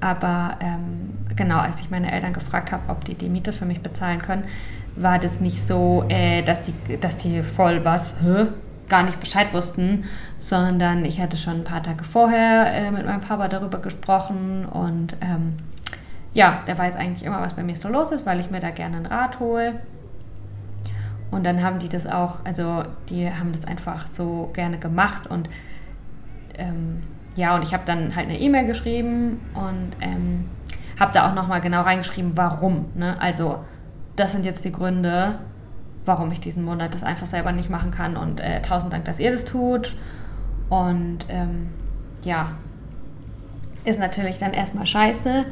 Aber 0.00 0.56
ähm, 0.60 1.10
genau, 1.36 1.58
als 1.58 1.80
ich 1.80 1.90
meine 1.90 2.10
Eltern 2.10 2.32
gefragt 2.32 2.72
habe, 2.72 2.82
ob 2.88 3.04
die 3.04 3.14
die 3.14 3.28
Miete 3.28 3.52
für 3.52 3.66
mich 3.66 3.80
bezahlen 3.80 4.22
können, 4.22 4.44
war 4.96 5.18
das 5.18 5.40
nicht 5.40 5.66
so, 5.66 6.04
äh, 6.08 6.42
dass, 6.42 6.62
die, 6.62 6.72
dass 6.98 7.16
die 7.16 7.42
voll 7.42 7.84
was, 7.84 8.14
hä? 8.22 8.46
Gar 8.90 9.02
nicht 9.04 9.20
Bescheid 9.20 9.52
wussten, 9.54 10.04
sondern 10.38 11.04
ich 11.04 11.20
hatte 11.20 11.36
schon 11.36 11.58
ein 11.58 11.64
paar 11.64 11.82
Tage 11.82 12.04
vorher 12.04 12.66
äh, 12.74 12.90
mit 12.90 13.06
meinem 13.06 13.22
Papa 13.22 13.48
darüber 13.48 13.78
gesprochen 13.78 14.66
und 14.66 15.16
ähm, 15.22 15.56
ja, 16.34 16.62
der 16.66 16.76
weiß 16.76 16.96
eigentlich 16.96 17.24
immer, 17.24 17.40
was 17.40 17.54
bei 17.54 17.62
mir 17.62 17.76
so 17.76 17.88
los 17.88 18.12
ist, 18.12 18.26
weil 18.26 18.40
ich 18.40 18.50
mir 18.50 18.60
da 18.60 18.70
gerne 18.70 18.98
einen 18.98 19.06
Rat 19.06 19.40
hole. 19.40 19.80
Und 21.30 21.44
dann 21.44 21.62
haben 21.62 21.78
die 21.78 21.88
das 21.88 22.06
auch, 22.06 22.44
also 22.44 22.82
die 23.08 23.32
haben 23.32 23.52
das 23.52 23.64
einfach 23.64 24.06
so 24.08 24.50
gerne 24.52 24.78
gemacht 24.78 25.28
und 25.28 25.48
ähm, 26.58 27.02
ja, 27.36 27.54
und 27.54 27.62
ich 27.62 27.72
habe 27.72 27.84
dann 27.86 28.14
halt 28.16 28.28
eine 28.28 28.38
E-Mail 28.38 28.66
geschrieben 28.66 29.40
und 29.54 29.92
ähm, 30.00 30.46
habe 30.98 31.12
da 31.14 31.28
auch 31.28 31.34
nochmal 31.34 31.60
genau 31.60 31.82
reingeschrieben, 31.82 32.32
warum. 32.36 32.86
Ne? 32.94 33.16
Also 33.20 33.64
das 34.16 34.32
sind 34.32 34.44
jetzt 34.44 34.64
die 34.64 34.72
Gründe, 34.72 35.38
warum 36.10 36.32
ich 36.32 36.40
diesen 36.40 36.64
Monat 36.64 36.92
das 36.92 37.04
einfach 37.04 37.26
selber 37.26 37.52
nicht 37.52 37.70
machen 37.70 37.92
kann 37.92 38.16
und 38.16 38.40
äh, 38.40 38.60
tausend 38.62 38.92
Dank, 38.92 39.04
dass 39.04 39.20
ihr 39.20 39.30
das 39.30 39.44
tut. 39.44 39.94
Und 40.68 41.18
ähm, 41.28 41.68
ja, 42.24 42.56
ist 43.84 44.00
natürlich 44.00 44.38
dann 44.38 44.52
erstmal 44.52 44.86
scheiße. 44.86 45.44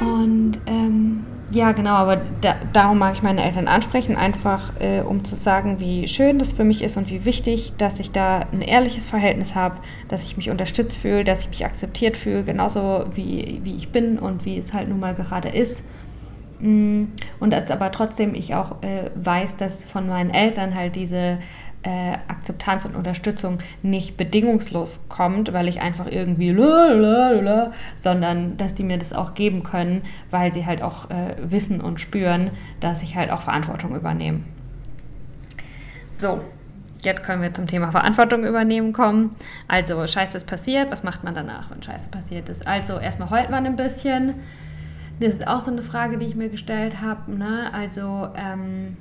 Und 0.00 0.58
ähm, 0.66 1.24
ja, 1.52 1.70
genau, 1.70 1.92
aber 1.92 2.22
da, 2.40 2.56
darum 2.72 2.98
mag 2.98 3.14
ich 3.14 3.22
meine 3.22 3.44
Eltern 3.44 3.68
ansprechen, 3.68 4.16
einfach 4.16 4.72
äh, 4.80 5.02
um 5.02 5.24
zu 5.24 5.36
sagen, 5.36 5.78
wie 5.78 6.08
schön 6.08 6.40
das 6.40 6.52
für 6.52 6.64
mich 6.64 6.82
ist 6.82 6.96
und 6.96 7.08
wie 7.08 7.24
wichtig, 7.24 7.74
dass 7.78 8.00
ich 8.00 8.10
da 8.10 8.46
ein 8.50 8.62
ehrliches 8.62 9.06
Verhältnis 9.06 9.54
habe, 9.54 9.76
dass 10.08 10.24
ich 10.24 10.36
mich 10.36 10.50
unterstützt 10.50 10.96
fühle, 10.96 11.22
dass 11.22 11.42
ich 11.42 11.50
mich 11.50 11.64
akzeptiert 11.64 12.16
fühle, 12.16 12.42
genauso 12.42 13.04
wie, 13.14 13.60
wie 13.62 13.76
ich 13.76 13.90
bin 13.90 14.18
und 14.18 14.44
wie 14.44 14.58
es 14.58 14.72
halt 14.72 14.88
nun 14.88 14.98
mal 14.98 15.14
gerade 15.14 15.50
ist. 15.50 15.84
Mm, 16.60 17.04
und 17.40 17.52
dass 17.52 17.70
aber 17.70 17.90
trotzdem 17.92 18.34
ich 18.34 18.54
auch 18.54 18.82
äh, 18.82 19.10
weiß, 19.14 19.56
dass 19.56 19.84
von 19.84 20.08
meinen 20.08 20.30
Eltern 20.30 20.74
halt 20.74 20.96
diese 20.96 21.38
äh, 21.84 22.14
Akzeptanz 22.28 22.84
und 22.86 22.96
Unterstützung 22.96 23.58
nicht 23.82 24.16
bedingungslos 24.16 25.04
kommt, 25.08 25.52
weil 25.52 25.68
ich 25.68 25.80
einfach 25.80 26.06
irgendwie, 26.10 26.50
lalalala, 26.50 27.72
sondern 28.00 28.56
dass 28.56 28.74
die 28.74 28.84
mir 28.84 28.98
das 28.98 29.12
auch 29.12 29.34
geben 29.34 29.62
können, 29.62 30.02
weil 30.30 30.52
sie 30.52 30.64
halt 30.66 30.82
auch 30.82 31.10
äh, 31.10 31.36
wissen 31.38 31.80
und 31.80 32.00
spüren, 32.00 32.50
dass 32.80 33.02
ich 33.02 33.16
halt 33.16 33.30
auch 33.30 33.42
Verantwortung 33.42 33.94
übernehme. 33.94 34.40
So, 36.10 36.40
jetzt 37.02 37.22
können 37.22 37.42
wir 37.42 37.52
zum 37.52 37.66
Thema 37.66 37.90
Verantwortung 37.90 38.44
übernehmen 38.46 38.94
kommen. 38.94 39.36
Also, 39.68 40.06
Scheiße 40.06 40.38
ist 40.38 40.46
passiert, 40.46 40.90
was 40.90 41.02
macht 41.02 41.22
man 41.22 41.34
danach, 41.34 41.70
wenn 41.70 41.82
Scheiße 41.82 42.08
passiert 42.08 42.48
ist? 42.48 42.66
Also, 42.66 42.98
erstmal 42.98 43.28
heult 43.30 43.50
man 43.50 43.66
ein 43.66 43.76
bisschen. 43.76 44.34
Das 45.20 45.34
ist 45.34 45.46
auch 45.46 45.60
so 45.60 45.70
eine 45.70 45.82
Frage, 45.82 46.18
die 46.18 46.26
ich 46.26 46.34
mir 46.34 46.48
gestellt 46.48 47.00
habe. 47.00 47.32
Ne? 47.32 47.72
Also, 47.72 48.28
ähm, 48.34 48.96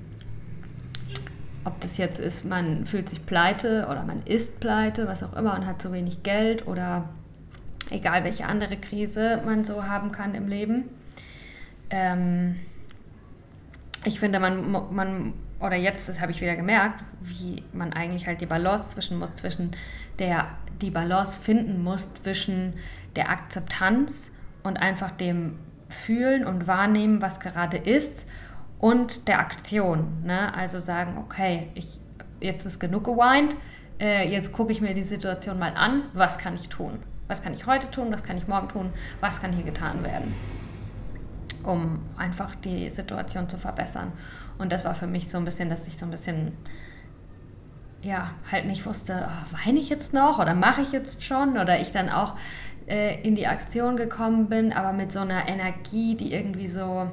ob 1.65 1.79
das 1.81 1.97
jetzt 1.97 2.19
ist, 2.19 2.45
man 2.45 2.85
fühlt 2.85 3.09
sich 3.09 3.25
pleite 3.25 3.87
oder 3.89 4.03
man 4.03 4.21
ist 4.25 4.59
pleite, 4.59 5.07
was 5.07 5.23
auch 5.23 5.33
immer 5.33 5.55
und 5.55 5.65
hat 5.65 5.81
zu 5.81 5.91
wenig 5.91 6.23
Geld 6.23 6.67
oder 6.67 7.09
egal 7.89 8.23
welche 8.23 8.45
andere 8.45 8.77
Krise 8.77 9.41
man 9.45 9.65
so 9.65 9.85
haben 9.85 10.11
kann 10.11 10.35
im 10.35 10.47
Leben. 10.47 10.85
Ähm, 11.89 12.55
ich 14.05 14.19
finde, 14.19 14.39
man, 14.39 14.71
man, 14.93 15.33
oder 15.59 15.75
jetzt, 15.75 16.09
das 16.09 16.19
habe 16.19 16.31
ich 16.31 16.41
wieder 16.41 16.55
gemerkt, 16.55 17.03
wie 17.21 17.63
man 17.71 17.93
eigentlich 17.93 18.27
halt 18.27 18.41
die 18.41 18.45
Balance 18.45 18.89
zwischen 18.89 19.17
muss, 19.17 19.33
zwischen 19.35 19.71
der, 20.19 20.47
die 20.81 20.89
Balance 20.89 21.39
finden 21.39 21.83
muss 21.83 22.13
zwischen 22.15 22.73
der 23.15 23.29
Akzeptanz 23.29 24.31
und 24.63 24.77
einfach 24.77 25.11
dem 25.11 25.57
Fühlen 25.93 26.45
und 26.45 26.67
Wahrnehmen, 26.67 27.21
was 27.21 27.39
gerade 27.39 27.77
ist 27.77 28.25
und 28.79 29.29
der 29.29 29.39
Aktion. 29.39 30.23
Ne? 30.25 30.53
Also 30.53 30.79
sagen, 30.79 31.17
okay, 31.17 31.69
ich, 31.73 31.99
jetzt 32.41 32.65
ist 32.65 32.79
genug 32.79 33.05
geweint, 33.05 33.55
äh, 33.99 34.29
jetzt 34.29 34.51
gucke 34.51 34.73
ich 34.73 34.81
mir 34.81 34.93
die 34.93 35.03
Situation 35.03 35.57
mal 35.57 35.73
an, 35.75 36.03
was 36.13 36.37
kann 36.37 36.55
ich 36.55 36.67
tun? 36.67 36.99
Was 37.29 37.41
kann 37.41 37.53
ich 37.53 37.65
heute 37.65 37.89
tun, 37.89 38.11
was 38.11 38.23
kann 38.23 38.37
ich 38.37 38.47
morgen 38.47 38.67
tun, 38.67 38.91
was 39.21 39.41
kann 39.41 39.53
hier 39.53 39.63
getan 39.63 40.03
werden? 40.03 40.33
Um 41.63 42.01
einfach 42.17 42.55
die 42.55 42.89
Situation 42.89 43.47
zu 43.47 43.57
verbessern. 43.57 44.11
Und 44.57 44.71
das 44.73 44.83
war 44.83 44.95
für 44.95 45.07
mich 45.07 45.29
so 45.29 45.37
ein 45.37 45.45
bisschen, 45.45 45.69
dass 45.69 45.87
ich 45.87 45.97
so 45.97 46.05
ein 46.05 46.11
bisschen, 46.11 46.51
ja, 48.01 48.31
halt 48.51 48.65
nicht 48.65 48.85
wusste, 48.85 49.29
oh, 49.29 49.57
weine 49.65 49.79
ich 49.79 49.87
jetzt 49.87 50.13
noch 50.13 50.39
oder 50.39 50.53
mache 50.53 50.81
ich 50.81 50.91
jetzt 50.91 51.23
schon? 51.23 51.57
Oder 51.57 51.79
ich 51.79 51.91
dann 51.91 52.09
auch 52.09 52.35
äh, 52.87 53.21
in 53.21 53.35
die 53.35 53.47
Aktion 53.47 53.97
gekommen 53.97 54.47
bin, 54.47 54.73
aber 54.73 54.93
mit 54.93 55.11
so 55.11 55.19
einer 55.19 55.47
Energie, 55.47 56.15
die 56.15 56.33
irgendwie 56.33 56.67
so, 56.67 57.09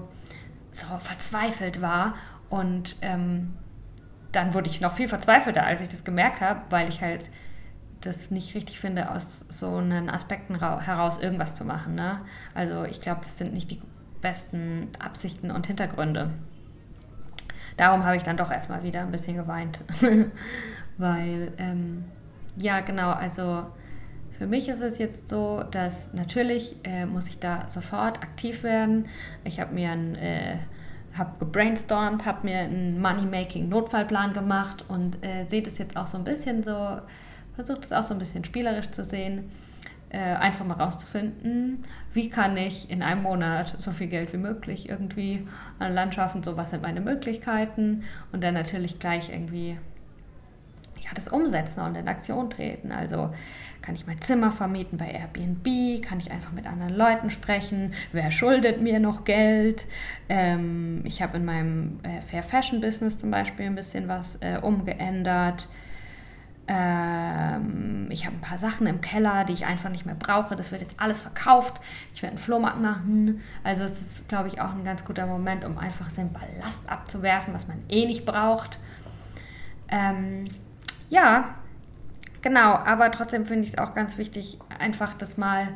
so 0.72 0.86
verzweifelt 0.98 1.80
war. 1.80 2.14
Und 2.48 2.96
ähm, 3.02 3.54
dann 4.32 4.54
wurde 4.54 4.68
ich 4.68 4.80
noch 4.80 4.94
viel 4.94 5.08
verzweifelter, 5.08 5.64
als 5.64 5.80
ich 5.80 5.88
das 5.88 6.04
gemerkt 6.04 6.40
habe, 6.40 6.60
weil 6.70 6.88
ich 6.88 7.00
halt 7.00 7.30
das 8.00 8.30
nicht 8.30 8.54
richtig 8.54 8.80
finde, 8.80 9.10
aus 9.10 9.44
so 9.48 9.76
einen 9.76 10.08
Aspekten 10.08 10.58
heraus 10.58 11.18
irgendwas 11.18 11.54
zu 11.54 11.64
machen. 11.64 11.94
Ne? 11.94 12.20
Also 12.54 12.84
ich 12.84 13.00
glaube, 13.00 13.20
das 13.22 13.36
sind 13.36 13.52
nicht 13.52 13.70
die 13.70 13.80
besten 14.22 14.88
Absichten 14.98 15.50
und 15.50 15.66
Hintergründe. 15.66 16.30
Darum 17.76 18.04
habe 18.04 18.16
ich 18.16 18.22
dann 18.22 18.36
doch 18.36 18.50
erstmal 18.50 18.82
wieder 18.82 19.00
ein 19.00 19.10
bisschen 19.10 19.36
geweint. 19.36 19.80
weil, 20.98 21.52
ähm, 21.58 22.04
ja, 22.56 22.80
genau, 22.80 23.10
also 23.10 23.66
für 24.40 24.46
mich 24.46 24.70
ist 24.70 24.80
es 24.80 24.96
jetzt 24.96 25.28
so, 25.28 25.62
dass 25.70 26.14
natürlich 26.14 26.74
äh, 26.82 27.04
muss 27.04 27.28
ich 27.28 27.40
da 27.40 27.68
sofort 27.68 28.22
aktiv 28.22 28.62
werden. 28.62 29.04
Ich 29.44 29.60
habe 29.60 29.74
mir 29.74 29.90
ein 29.90 30.14
äh, 30.14 30.56
habe 31.12 31.32
gebrainstormt, 31.40 32.24
habe 32.24 32.46
mir 32.46 32.60
einen 32.60 33.02
Money-Making-Notfallplan 33.02 34.32
gemacht 34.32 34.86
und 34.88 35.22
äh, 35.22 35.44
sehe 35.44 35.60
das 35.60 35.76
jetzt 35.76 35.94
auch 35.94 36.06
so 36.06 36.16
ein 36.16 36.24
bisschen 36.24 36.62
so, 36.62 37.00
versuche 37.54 37.80
das 37.80 37.92
auch 37.92 38.02
so 38.02 38.14
ein 38.14 38.18
bisschen 38.18 38.42
spielerisch 38.42 38.90
zu 38.90 39.04
sehen. 39.04 39.50
Äh, 40.08 40.18
einfach 40.20 40.64
mal 40.64 40.80
rauszufinden, 40.80 41.84
wie 42.14 42.30
kann 42.30 42.56
ich 42.56 42.90
in 42.90 43.02
einem 43.02 43.22
Monat 43.22 43.74
so 43.76 43.90
viel 43.90 44.06
Geld 44.06 44.32
wie 44.32 44.38
möglich 44.38 44.88
irgendwie 44.88 45.46
an 45.78 45.92
Land 45.92 46.14
schaffen, 46.14 46.42
so 46.42 46.56
was 46.56 46.70
sind 46.70 46.80
meine 46.80 47.02
Möglichkeiten 47.02 48.04
und 48.32 48.42
dann 48.42 48.54
natürlich 48.54 48.98
gleich 48.98 49.28
irgendwie 49.28 49.76
ja, 51.10 51.10
das 51.14 51.28
umsetzen 51.28 51.80
und 51.80 51.94
in 51.96 52.08
Aktion 52.08 52.48
treten. 52.48 52.90
Also 52.90 53.34
kann 53.82 53.94
ich 53.94 54.06
mein 54.06 54.20
Zimmer 54.20 54.52
vermieten 54.52 54.98
bei 54.98 55.10
Airbnb? 55.10 56.02
Kann 56.02 56.20
ich 56.20 56.30
einfach 56.30 56.52
mit 56.52 56.66
anderen 56.66 56.94
Leuten 56.94 57.30
sprechen? 57.30 57.94
Wer 58.12 58.30
schuldet 58.30 58.80
mir 58.80 59.00
noch 59.00 59.24
Geld? 59.24 59.86
Ähm, 60.28 61.00
ich 61.04 61.22
habe 61.22 61.38
in 61.38 61.44
meinem 61.44 62.00
äh, 62.02 62.20
Fair 62.20 62.42
Fashion 62.42 62.80
Business 62.80 63.18
zum 63.18 63.30
Beispiel 63.30 63.66
ein 63.66 63.74
bisschen 63.74 64.08
was 64.08 64.36
äh, 64.40 64.58
umgeändert. 64.58 65.68
Ähm, 66.72 68.06
ich 68.10 68.26
habe 68.26 68.36
ein 68.36 68.40
paar 68.40 68.58
Sachen 68.58 68.86
im 68.86 69.00
Keller, 69.00 69.44
die 69.44 69.54
ich 69.54 69.66
einfach 69.66 69.90
nicht 69.90 70.06
mehr 70.06 70.14
brauche. 70.14 70.54
Das 70.54 70.70
wird 70.70 70.82
jetzt 70.82 71.00
alles 71.00 71.20
verkauft. 71.20 71.80
Ich 72.14 72.22
werde 72.22 72.36
einen 72.36 72.42
Flohmarkt 72.42 72.80
machen. 72.80 73.40
Also 73.64 73.82
es 73.82 74.00
ist, 74.00 74.28
glaube 74.28 74.48
ich, 74.48 74.60
auch 74.60 74.72
ein 74.72 74.84
ganz 74.84 75.04
guter 75.04 75.26
Moment, 75.26 75.64
um 75.64 75.78
einfach 75.78 76.10
seinen 76.10 76.32
Ballast 76.32 76.88
abzuwerfen, 76.88 77.54
was 77.54 77.66
man 77.66 77.78
eh 77.88 78.06
nicht 78.06 78.24
braucht. 78.24 78.78
Ähm, 79.88 80.48
ja, 81.08 81.56
Genau, 82.42 82.74
aber 82.74 83.10
trotzdem 83.10 83.44
finde 83.44 83.64
ich 83.64 83.74
es 83.74 83.78
auch 83.78 83.94
ganz 83.94 84.16
wichtig, 84.16 84.58
einfach 84.78 85.14
das 85.14 85.36
mal 85.36 85.68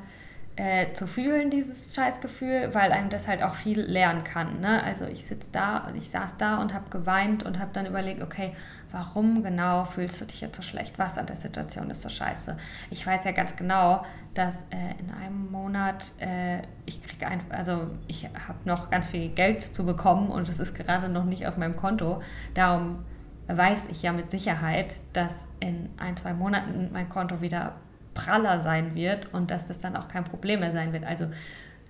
äh, 0.56 0.92
zu 0.92 1.06
fühlen, 1.06 1.50
dieses 1.50 1.94
Scheißgefühl, 1.94 2.74
weil 2.74 2.92
einem 2.92 3.10
das 3.10 3.26
halt 3.26 3.42
auch 3.42 3.56
viel 3.56 3.80
lernen 3.80 4.22
kann. 4.24 4.60
Ne? 4.60 4.82
Also 4.82 5.04
ich 5.04 5.26
sitze 5.26 5.48
da, 5.52 5.92
ich 5.94 6.10
saß 6.10 6.36
da 6.38 6.58
und 6.58 6.72
habe 6.72 6.88
geweint 6.90 7.42
und 7.42 7.58
habe 7.58 7.70
dann 7.72 7.86
überlegt, 7.86 8.22
okay, 8.22 8.54
warum 8.92 9.42
genau 9.42 9.84
fühlst 9.84 10.20
du 10.20 10.24
dich 10.24 10.40
jetzt 10.40 10.56
so 10.56 10.62
schlecht? 10.62 10.98
Was 10.98 11.18
an 11.18 11.26
der 11.26 11.36
Situation 11.36 11.90
ist 11.90 12.02
so 12.02 12.08
scheiße? 12.08 12.56
Ich 12.90 13.04
weiß 13.04 13.24
ja 13.24 13.32
ganz 13.32 13.56
genau, 13.56 14.04
dass 14.34 14.54
äh, 14.70 15.00
in 15.00 15.10
einem 15.10 15.50
Monat 15.50 16.12
äh, 16.20 16.58
ich 16.86 17.02
kriege 17.02 17.26
also 17.50 17.88
ich 18.06 18.24
habe 18.26 18.58
noch 18.64 18.90
ganz 18.90 19.08
viel 19.08 19.28
Geld 19.30 19.62
zu 19.62 19.84
bekommen 19.84 20.30
und 20.30 20.48
es 20.48 20.60
ist 20.60 20.74
gerade 20.74 21.08
noch 21.08 21.24
nicht 21.24 21.46
auf 21.48 21.56
meinem 21.56 21.76
Konto. 21.76 22.22
Darum 22.54 23.04
weiß 23.46 23.86
ich 23.90 24.02
ja 24.02 24.12
mit 24.12 24.30
Sicherheit, 24.30 24.94
dass 25.12 25.32
in 25.60 25.90
ein, 25.98 26.16
zwei 26.16 26.32
Monaten 26.32 26.90
mein 26.92 27.08
Konto 27.08 27.40
wieder 27.40 27.74
praller 28.14 28.60
sein 28.60 28.94
wird 28.94 29.32
und 29.34 29.50
dass 29.50 29.66
das 29.66 29.80
dann 29.80 29.96
auch 29.96 30.08
kein 30.08 30.24
Problem 30.24 30.60
mehr 30.60 30.72
sein 30.72 30.92
wird. 30.92 31.04
Also 31.04 31.26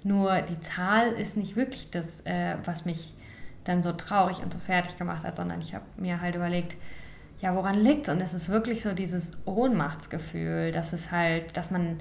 nur 0.03 0.43
die 0.43 0.61
Zahl 0.61 1.12
ist 1.12 1.37
nicht 1.37 1.57
wirklich 1.57 1.90
das, 1.90 2.21
äh, 2.23 2.57
was 2.64 2.85
mich 2.85 3.14
dann 3.64 3.83
so 3.83 3.93
traurig 3.93 4.43
und 4.43 4.53
so 4.53 4.59
fertig 4.59 4.97
gemacht 4.97 5.25
hat, 5.25 5.37
sondern 5.37 5.61
ich 5.61 5.75
habe 5.75 5.85
mir 5.97 6.21
halt 6.21 6.35
überlegt, 6.35 6.77
ja, 7.40 7.55
woran 7.55 7.79
liegt 7.79 8.09
es? 8.09 8.14
Und 8.14 8.21
es 8.21 8.35
ist 8.35 8.49
wirklich 8.49 8.83
so 8.83 8.93
dieses 8.93 9.33
Ohnmachtsgefühl, 9.45 10.71
dass 10.71 10.93
es 10.93 11.11
halt, 11.11 11.57
dass 11.57 11.71
man, 11.71 11.99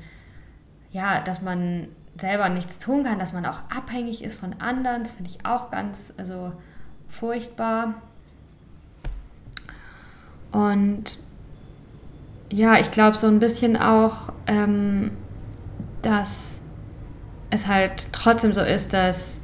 ja, 0.91 1.21
dass 1.21 1.41
man 1.41 1.87
selber 2.19 2.49
nichts 2.49 2.79
tun 2.79 3.03
kann, 3.03 3.19
dass 3.19 3.33
man 3.33 3.45
auch 3.45 3.59
abhängig 3.75 4.23
ist 4.23 4.39
von 4.39 4.61
anderen, 4.61 5.03
das 5.03 5.13
finde 5.13 5.31
ich 5.31 5.45
auch 5.45 5.71
ganz, 5.71 6.13
also 6.17 6.53
furchtbar. 7.07 7.95
Und 10.53 11.17
ja, 12.49 12.79
ich 12.79 12.91
glaube 12.91 13.17
so 13.17 13.27
ein 13.27 13.39
bisschen 13.39 13.75
auch, 13.75 14.31
ähm, 14.47 15.11
dass 16.03 16.59
es 17.49 17.67
halt 17.67 18.07
trotzdem 18.11 18.53
so 18.53 18.61
ist, 18.61 18.93
dass 18.93 19.41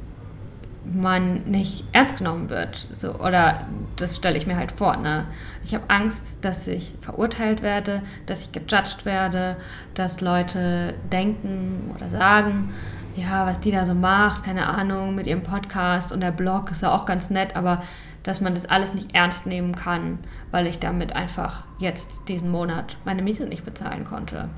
man 0.84 1.42
nicht 1.44 1.84
ernst 1.92 2.18
genommen 2.18 2.48
wird. 2.48 2.86
So, 2.98 3.14
oder 3.16 3.66
das 3.96 4.16
stelle 4.16 4.38
ich 4.38 4.46
mir 4.46 4.56
halt 4.56 4.72
vor. 4.72 4.96
Ne? 4.96 5.26
Ich 5.64 5.74
habe 5.74 5.84
Angst, 5.88 6.24
dass 6.40 6.66
ich 6.66 6.94
verurteilt 7.00 7.62
werde, 7.62 8.02
dass 8.26 8.42
ich 8.42 8.52
gejudged 8.52 9.04
werde, 9.04 9.56
dass 9.94 10.20
Leute 10.20 10.94
denken 11.12 11.92
oder 11.96 12.08
sagen, 12.08 12.72
ja, 13.16 13.46
was 13.46 13.60
die 13.60 13.72
da 13.72 13.84
so 13.84 13.94
macht, 13.94 14.44
keine 14.44 14.66
Ahnung, 14.66 15.14
mit 15.14 15.26
ihrem 15.26 15.42
Podcast 15.42 16.12
und 16.12 16.20
der 16.20 16.30
Blog 16.30 16.70
ist 16.70 16.82
ja 16.82 16.92
auch 16.92 17.04
ganz 17.06 17.28
nett, 17.28 17.56
aber 17.56 17.82
dass 18.22 18.40
man 18.40 18.54
das 18.54 18.66
alles 18.66 18.94
nicht 18.94 19.14
ernst 19.14 19.46
nehmen 19.46 19.74
kann, 19.74 20.18
weil 20.50 20.66
ich 20.66 20.78
damit 20.78 21.14
einfach 21.14 21.64
jetzt 21.78 22.10
diesen 22.28 22.50
Monat 22.50 22.96
meine 23.04 23.22
Miete 23.22 23.44
nicht 23.44 23.64
bezahlen 23.64 24.04
konnte. 24.04 24.48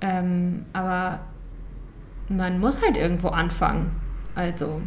Ähm, 0.00 0.66
aber 0.72 1.20
man 2.28 2.58
muss 2.58 2.82
halt 2.82 2.96
irgendwo 2.96 3.28
anfangen. 3.28 4.00
Also, 4.34 4.82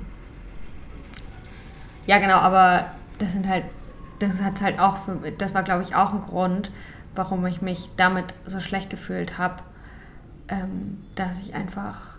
ja, 2.05 2.19
genau, 2.19 2.37
aber 2.37 2.87
das 3.17 3.31
sind 3.31 3.47
halt, 3.47 3.65
das 4.19 4.41
hat 4.41 4.61
halt 4.61 4.79
auch, 4.79 4.97
für, 4.97 5.31
das 5.37 5.53
war 5.53 5.63
glaube 5.63 5.83
ich 5.83 5.95
auch 5.95 6.13
ein 6.13 6.21
Grund, 6.21 6.71
warum 7.15 7.45
ich 7.45 7.61
mich 7.61 7.89
damit 7.97 8.33
so 8.45 8.59
schlecht 8.59 8.89
gefühlt 8.89 9.37
habe, 9.37 9.63
ähm, 10.47 10.97
dass 11.15 11.37
ich 11.39 11.55
einfach 11.55 12.18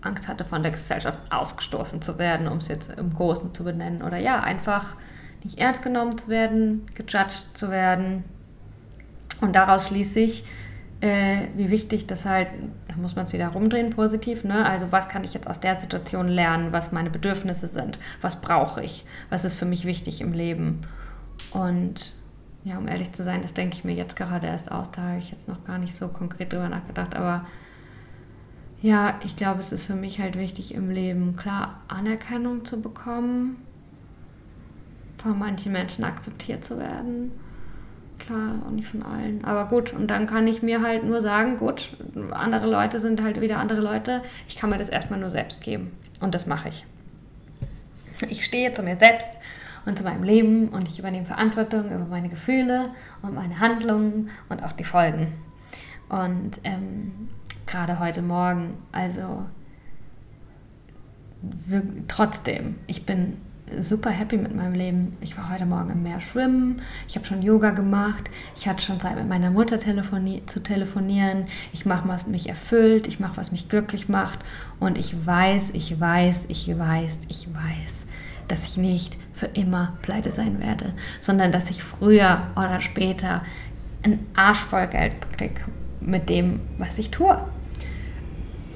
Angst 0.00 0.28
hatte, 0.28 0.44
von 0.44 0.62
der 0.62 0.72
Gesellschaft 0.72 1.18
ausgestoßen 1.30 2.02
zu 2.02 2.18
werden, 2.18 2.48
um 2.48 2.58
es 2.58 2.68
jetzt 2.68 2.92
im 2.92 3.12
Großen 3.12 3.52
zu 3.52 3.64
benennen. 3.64 4.02
Oder 4.02 4.18
ja, 4.18 4.40
einfach 4.40 4.96
nicht 5.44 5.58
ernst 5.58 5.82
genommen 5.82 6.16
zu 6.16 6.28
werden, 6.28 6.86
gejudged 6.94 7.44
zu 7.54 7.70
werden. 7.70 8.24
Und 9.40 9.54
daraus 9.54 9.88
schließe 9.88 10.20
ich, 10.20 10.44
äh, 11.00 11.48
wie 11.56 11.70
wichtig 11.70 12.06
das 12.06 12.24
halt, 12.24 12.48
da 12.88 12.96
muss 12.96 13.14
man 13.14 13.26
es 13.26 13.32
wieder 13.32 13.48
rumdrehen, 13.48 13.90
positiv, 13.90 14.42
ne? 14.42 14.66
Also 14.66 14.90
was 14.90 15.08
kann 15.08 15.22
ich 15.22 15.32
jetzt 15.32 15.46
aus 15.46 15.60
der 15.60 15.78
Situation 15.78 16.26
lernen, 16.28 16.72
was 16.72 16.90
meine 16.90 17.10
Bedürfnisse 17.10 17.68
sind, 17.68 17.98
was 18.20 18.40
brauche 18.40 18.82
ich, 18.82 19.04
was 19.30 19.44
ist 19.44 19.56
für 19.56 19.66
mich 19.66 19.84
wichtig 19.84 20.20
im 20.20 20.32
Leben. 20.32 20.80
Und 21.52 22.14
ja, 22.64 22.78
um 22.78 22.88
ehrlich 22.88 23.12
zu 23.12 23.22
sein, 23.22 23.42
das 23.42 23.54
denke 23.54 23.76
ich 23.76 23.84
mir 23.84 23.94
jetzt 23.94 24.16
gerade 24.16 24.48
erst 24.48 24.72
aus, 24.72 24.90
da 24.90 25.02
habe 25.02 25.18
ich 25.18 25.30
jetzt 25.30 25.46
noch 25.46 25.64
gar 25.64 25.78
nicht 25.78 25.94
so 25.94 26.08
konkret 26.08 26.52
drüber 26.52 26.68
nachgedacht, 26.68 27.14
aber 27.14 27.46
ja, 28.80 29.18
ich 29.24 29.36
glaube, 29.36 29.60
es 29.60 29.72
ist 29.72 29.86
für 29.86 29.94
mich 29.94 30.20
halt 30.20 30.38
wichtig 30.38 30.74
im 30.74 30.90
Leben, 30.90 31.36
klar, 31.36 31.80
Anerkennung 31.88 32.64
zu 32.64 32.80
bekommen, 32.80 33.56
von 35.16 35.38
manchen 35.38 35.72
Menschen 35.72 36.04
akzeptiert 36.04 36.64
zu 36.64 36.78
werden. 36.78 37.32
Klar, 38.18 38.62
auch 38.66 38.70
nicht 38.70 38.88
von 38.88 39.02
allen. 39.02 39.44
Aber 39.44 39.66
gut, 39.66 39.92
und 39.92 40.08
dann 40.08 40.26
kann 40.26 40.46
ich 40.46 40.62
mir 40.62 40.82
halt 40.82 41.04
nur 41.04 41.22
sagen, 41.22 41.56
gut, 41.56 41.96
andere 42.30 42.68
Leute 42.68 43.00
sind 43.00 43.22
halt 43.22 43.40
wieder 43.40 43.58
andere 43.58 43.80
Leute. 43.80 44.22
Ich 44.48 44.56
kann 44.56 44.70
mir 44.70 44.78
das 44.78 44.88
erstmal 44.88 45.18
nur 45.18 45.30
selbst 45.30 45.60
geben. 45.60 45.92
Und 46.20 46.34
das 46.34 46.46
mache 46.46 46.68
ich. 46.68 46.84
Ich 48.28 48.44
stehe 48.44 48.74
zu 48.74 48.82
mir 48.82 48.96
selbst 48.96 49.30
und 49.86 49.96
zu 49.96 50.04
meinem 50.04 50.22
Leben 50.24 50.68
und 50.68 50.88
ich 50.88 50.98
übernehme 50.98 51.26
Verantwortung 51.26 51.86
über 51.86 52.04
meine 52.04 52.28
Gefühle 52.28 52.90
und 53.22 53.34
meine 53.34 53.60
Handlungen 53.60 54.30
und 54.48 54.64
auch 54.64 54.72
die 54.72 54.84
Folgen. 54.84 55.32
Und 56.08 56.58
ähm, 56.64 57.28
gerade 57.68 57.98
heute 57.98 58.22
Morgen. 58.22 58.74
Also 58.92 59.44
trotzdem, 62.08 62.76
ich 62.86 63.06
bin 63.06 63.40
super 63.80 64.10
happy 64.10 64.38
mit 64.38 64.54
meinem 64.56 64.74
Leben. 64.74 65.16
Ich 65.20 65.36
war 65.36 65.50
heute 65.50 65.66
Morgen 65.66 65.90
im 65.90 66.02
Meer 66.02 66.20
schwimmen, 66.20 66.80
ich 67.06 67.16
habe 67.16 67.26
schon 67.26 67.42
Yoga 67.42 67.70
gemacht, 67.70 68.30
ich 68.56 68.66
hatte 68.66 68.82
schon 68.82 68.98
Zeit 68.98 69.16
mit 69.16 69.28
meiner 69.28 69.50
Mutter 69.50 69.78
telefoni 69.78 70.42
zu 70.46 70.62
telefonieren, 70.62 71.44
ich 71.72 71.84
mache, 71.84 72.08
was 72.08 72.26
mich 72.26 72.48
erfüllt, 72.48 73.06
ich 73.06 73.20
mache, 73.20 73.36
was 73.36 73.52
mich 73.52 73.68
glücklich 73.68 74.08
macht 74.08 74.38
und 74.80 74.96
ich 74.96 75.26
weiß, 75.26 75.70
ich 75.74 76.00
weiß, 76.00 76.46
ich 76.48 76.66
weiß, 76.78 77.18
ich 77.28 77.48
weiß, 77.48 78.04
dass 78.48 78.64
ich 78.64 78.78
nicht 78.78 79.16
für 79.34 79.46
immer 79.46 79.98
pleite 80.00 80.30
sein 80.30 80.60
werde, 80.60 80.94
sondern 81.20 81.52
dass 81.52 81.68
ich 81.70 81.82
früher 81.82 82.46
oder 82.56 82.80
später 82.80 83.42
einen 84.02 84.26
Arsch 84.34 84.60
voll 84.60 84.86
Geld 84.86 85.12
kriege 85.36 85.60
mit 86.00 86.30
dem, 86.30 86.60
was 86.78 86.96
ich 86.96 87.10
tue. 87.10 87.38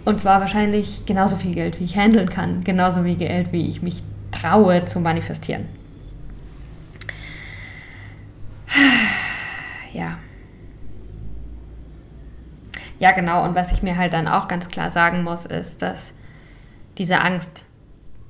Und 0.04 0.20
zwar 0.20 0.40
wahrscheinlich 0.40 1.06
genauso 1.06 1.36
viel 1.36 1.54
Geld, 1.54 1.78
wie 1.78 1.84
ich 1.84 1.96
handeln 1.96 2.28
kann, 2.28 2.64
genauso 2.64 3.04
viel 3.04 3.16
Geld, 3.16 3.52
wie 3.52 3.68
ich 3.68 3.82
mich 3.82 4.02
traue 4.30 4.84
zu 4.84 5.00
manifestieren. 5.00 5.66
Ja. 9.92 10.16
Ja, 12.98 13.10
genau. 13.10 13.44
Und 13.44 13.54
was 13.54 13.72
ich 13.72 13.82
mir 13.82 13.98
halt 13.98 14.14
dann 14.14 14.26
auch 14.26 14.48
ganz 14.48 14.68
klar 14.68 14.90
sagen 14.90 15.22
muss, 15.22 15.44
ist, 15.44 15.82
dass 15.82 16.14
diese 16.96 17.20
Angst, 17.20 17.66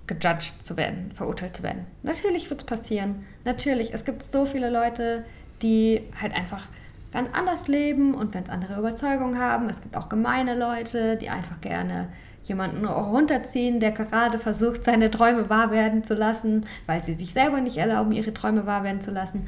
gejudged 0.09 0.67
zu 0.67 0.77
werden, 0.77 1.13
verurteilt 1.15 1.57
zu 1.57 1.63
werden. 1.63 1.87
Natürlich 2.03 2.51
wird 2.51 2.63
es 2.63 2.67
passieren. 2.67 3.25
Natürlich. 3.45 3.95
Es 3.95 4.05
gibt 4.05 4.25
so 4.25 4.45
viele 4.45 4.71
Leute, 4.71 5.25
die 5.63 6.03
halt 6.21 6.35
einfach 6.35 6.67
ganz 7.13 7.29
anders 7.33 7.69
leben 7.69 8.15
und 8.15 8.33
ganz 8.33 8.49
andere 8.49 8.79
Überzeugungen 8.79 9.39
haben. 9.39 9.69
Es 9.69 9.81
gibt 9.81 9.97
auch 9.97 10.09
gemeine 10.09 10.55
Leute, 10.55 11.17
die 11.17 11.29
einfach 11.29 11.61
gerne 11.61 12.09
jemanden 12.45 12.85
runterziehen, 12.85 13.79
der 13.79 13.93
gerade 13.93 14.39
versucht, 14.39 14.85
seine 14.85 15.11
Träume 15.11 15.49
wahr 15.49 15.71
werden 15.71 16.05
zu 16.05 16.15
lassen, 16.15 16.67
weil 16.87 17.03
sie 17.03 17.15
sich 17.15 17.33
selber 17.33 17.61
nicht 17.61 17.77
erlauben, 17.77 18.13
ihre 18.13 18.35
Träume 18.35 18.67
wahr 18.67 18.83
werden 18.83 19.01
zu 19.01 19.13
lassen. 19.13 19.47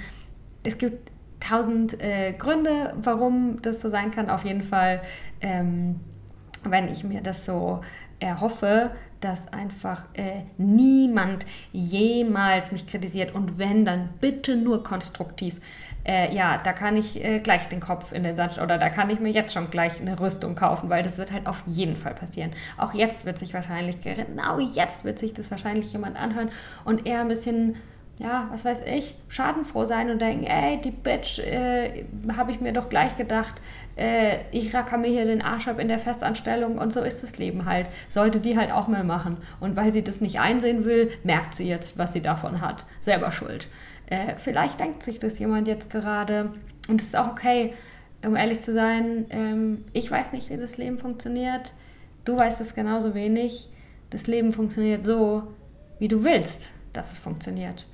Es 0.63 0.79
gibt 0.79 1.11
tausend 1.41 2.01
äh, 2.01 2.33
Gründe, 2.33 2.95
warum 2.97 3.61
das 3.63 3.81
so 3.81 3.89
sein 3.89 4.11
kann. 4.11 4.31
Auf 4.31 4.45
jeden 4.45 4.63
Fall, 4.63 5.03
ähm, 5.41 6.01
wenn 6.63 6.91
ich 6.91 7.05
mir 7.05 7.21
das 7.21 7.45
so 7.45 7.81
erhoffe, 8.21 8.93
dass 9.21 9.53
einfach 9.53 10.07
äh, 10.15 10.43
niemand 10.59 11.47
jemals 11.73 12.73
mich 12.73 12.87
kritisiert 12.87 13.35
und 13.35 13.59
wenn, 13.59 13.85
dann 13.85 14.11
bitte 14.21 14.57
nur 14.57 14.85
konstruktiv 14.85 15.61
äh, 16.05 16.35
ja, 16.35 16.59
da 16.59 16.73
kann 16.73 16.97
ich 16.97 17.23
äh, 17.25 17.41
gleich 17.41 17.69
den 17.69 17.81
Kopf 17.81 18.13
in 18.13 18.23
den 18.23 18.37
Sand 18.37 18.59
oder 18.59 18.79
da 18.79 18.91
kann 18.91 19.11
ich 19.11 19.21
mir 19.21 19.31
jetzt 19.31 19.53
schon 19.53 19.71
gleich 19.71 20.01
eine 20.01 20.19
Rüstung 20.19 20.55
kaufen, 20.55 20.91
weil 20.91 21.03
das 21.03 21.17
wird 21.19 21.33
halt 21.33 21.47
auf 21.47 21.63
jeden 21.67 21.97
Fall 21.97 22.15
passieren. 22.15 22.51
Auch 22.77 22.95
jetzt 22.95 23.25
wird 23.25 23.39
sich 23.39 23.55
wahrscheinlich, 23.55 24.01
genau 24.01 24.59
jetzt 24.59 25.05
wird 25.05 25.19
sich 25.19 25.33
das 25.33 25.51
wahrscheinlich 25.51 25.93
jemand 25.93 26.21
anhören 26.21 26.51
und 26.85 27.07
eher 27.07 27.21
ein 27.21 27.29
bisschen, 27.29 27.77
ja, 28.19 28.49
was 28.51 28.65
weiß 28.65 28.83
ich, 28.85 29.15
schadenfroh 29.29 29.87
sein 29.87 30.11
und 30.11 30.21
denken, 30.21 30.45
ey, 30.45 30.79
die 30.81 30.91
Bitch, 30.91 31.39
äh, 31.39 32.05
habe 32.37 32.53
ich 32.53 32.61
mir 32.61 32.73
doch 32.73 32.91
gleich 32.91 33.17
gedacht, 33.17 33.55
äh, 33.97 34.39
ich 34.51 34.75
racker 34.75 34.99
mir 34.99 35.09
hier 35.09 35.25
den 35.25 35.41
Arsch 35.41 35.69
ab 35.69 35.79
in 35.79 35.89
der 35.89 35.99
Festanstellung 35.99 36.79
und 36.79 36.93
so 36.93 37.01
ist 37.01 37.23
das 37.23 37.39
Leben 37.39 37.65
halt. 37.65 37.87
Sollte 38.11 38.41
die 38.41 38.59
halt 38.59 38.73
auch 38.73 38.89
mal 38.89 39.05
machen. 39.05 39.39
Und 39.61 39.77
weil 39.77 39.93
sie 39.93 40.03
das 40.03 40.21
nicht 40.21 40.41
einsehen 40.41 40.85
will, 40.85 41.13
merkt 41.23 41.55
sie 41.55 41.69
jetzt, 41.69 41.97
was 41.97 42.13
sie 42.13 42.21
davon 42.21 42.61
hat. 42.61 42.85
Selber 43.01 43.33
schuld. 43.33 43.69
Äh, 44.07 44.35
vielleicht 44.37 44.81
denkt 44.81 45.03
sich 45.03 45.19
das 45.19 45.39
jemand 45.39 45.67
jetzt 45.67 45.91
gerade 45.91 46.53
und 46.89 47.01
es 47.01 47.09
ist 47.09 47.17
auch 47.17 47.29
okay, 47.31 47.75
um 48.25 48.37
ehrlich 48.37 48.61
zu 48.61 48.75
sein. 48.75 49.27
Ähm, 49.31 49.85
ich 49.93 50.11
weiß 50.11 50.33
nicht, 50.33 50.51
wie 50.51 50.57
das 50.57 50.77
Leben 50.77 50.99
funktioniert. 50.99 51.73
Du 52.25 52.39
weißt 52.39 52.61
es 52.61 52.75
genauso 52.75 53.15
wenig. 53.15 53.69
Das 54.11 54.27
Leben 54.27 54.53
funktioniert 54.53 55.05
so, 55.05 55.55
wie 55.99 56.09
du 56.09 56.25
willst, 56.25 56.73
dass 56.93 57.13
es 57.13 57.19
funktioniert. 57.19 57.87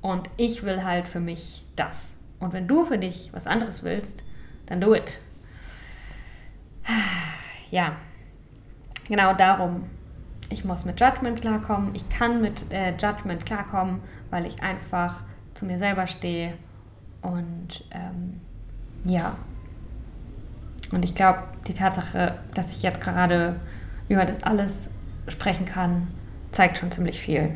Und 0.00 0.30
ich 0.36 0.62
will 0.62 0.84
halt 0.84 1.08
für 1.08 1.20
mich 1.20 1.64
das. 1.74 2.14
Und 2.38 2.52
wenn 2.52 2.68
du 2.68 2.84
für 2.84 2.98
dich 2.98 3.30
was 3.32 3.46
anderes 3.46 3.82
willst, 3.82 4.22
dann 4.66 4.80
do 4.80 4.94
it. 4.94 5.20
Ja, 7.72 7.96
genau 9.08 9.34
darum, 9.34 9.86
ich 10.50 10.64
muss 10.64 10.84
mit 10.84 11.00
Judgment 11.00 11.40
klarkommen. 11.40 11.96
Ich 11.96 12.08
kann 12.08 12.40
mit 12.40 12.72
äh, 12.72 12.94
Judgment 12.96 13.44
klarkommen, 13.44 14.00
weil 14.30 14.46
ich 14.46 14.62
einfach 14.62 15.24
zu 15.56 15.66
mir 15.66 15.78
selber 15.78 16.06
stehe. 16.06 16.54
Und 17.22 17.84
ähm, 17.90 18.40
ja. 19.04 19.36
Und 20.92 21.04
ich 21.04 21.14
glaube, 21.14 21.42
die 21.66 21.74
Tatsache, 21.74 22.38
dass 22.54 22.70
ich 22.70 22.82
jetzt 22.82 23.00
gerade 23.00 23.58
über 24.08 24.24
das 24.24 24.42
alles 24.44 24.90
sprechen 25.28 25.66
kann, 25.66 26.08
zeigt 26.52 26.78
schon 26.78 26.92
ziemlich 26.92 27.20
viel. 27.20 27.50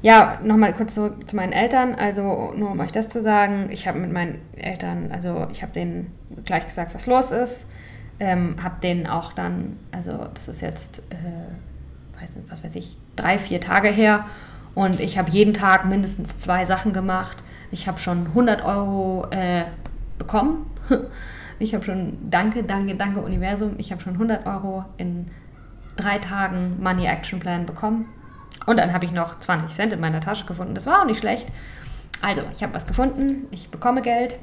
Ja, 0.00 0.38
nochmal 0.42 0.74
kurz 0.74 0.94
zurück 0.94 1.28
zu 1.28 1.36
meinen 1.36 1.52
Eltern. 1.52 1.94
Also 1.94 2.52
nur 2.56 2.70
um 2.70 2.80
euch 2.80 2.92
das 2.92 3.08
zu 3.08 3.20
sagen, 3.20 3.68
ich 3.70 3.88
habe 3.88 3.98
mit 3.98 4.12
meinen 4.12 4.38
Eltern, 4.56 5.10
also 5.12 5.48
ich 5.50 5.62
habe 5.62 5.72
denen 5.72 6.12
gleich 6.44 6.66
gesagt, 6.66 6.94
was 6.94 7.06
los 7.06 7.30
ist. 7.30 7.66
Ähm, 8.20 8.56
habe 8.62 8.80
denen 8.80 9.06
auch 9.06 9.32
dann, 9.32 9.76
also 9.92 10.26
das 10.34 10.48
ist 10.48 10.60
jetzt, 10.60 11.02
äh, 11.10 12.20
weiß 12.20 12.34
nicht, 12.36 12.50
was 12.50 12.64
weiß 12.64 12.74
ich, 12.74 12.96
drei, 13.14 13.38
vier 13.38 13.60
Tage 13.60 13.88
her. 13.88 14.26
Und 14.78 15.00
ich 15.00 15.18
habe 15.18 15.28
jeden 15.32 15.54
Tag 15.54 15.86
mindestens 15.86 16.36
zwei 16.36 16.64
Sachen 16.64 16.92
gemacht. 16.92 17.38
Ich 17.72 17.88
habe 17.88 17.98
schon 17.98 18.26
100 18.26 18.64
Euro 18.64 19.26
äh, 19.30 19.64
bekommen. 20.18 20.70
Ich 21.60 21.74
habe 21.74 21.84
schon, 21.84 22.16
danke, 22.30 22.62
danke, 22.62 22.94
danke 22.94 23.20
Universum, 23.20 23.74
ich 23.78 23.90
habe 23.90 24.00
schon 24.00 24.12
100 24.12 24.46
Euro 24.46 24.84
in 24.96 25.26
drei 25.96 26.18
Tagen 26.18 26.80
Money 26.80 27.04
Action 27.06 27.40
Plan 27.40 27.66
bekommen. 27.66 28.06
Und 28.64 28.76
dann 28.76 28.92
habe 28.92 29.04
ich 29.04 29.10
noch 29.10 29.40
20 29.40 29.68
Cent 29.68 29.92
in 29.92 29.98
meiner 29.98 30.20
Tasche 30.20 30.44
gefunden. 30.44 30.76
Das 30.76 30.86
war 30.86 31.00
auch 31.00 31.04
nicht 31.04 31.18
schlecht. 31.18 31.48
Also, 32.22 32.42
ich 32.54 32.62
habe 32.62 32.74
was 32.74 32.86
gefunden, 32.86 33.48
ich 33.50 33.72
bekomme 33.72 34.02
Geld. 34.02 34.38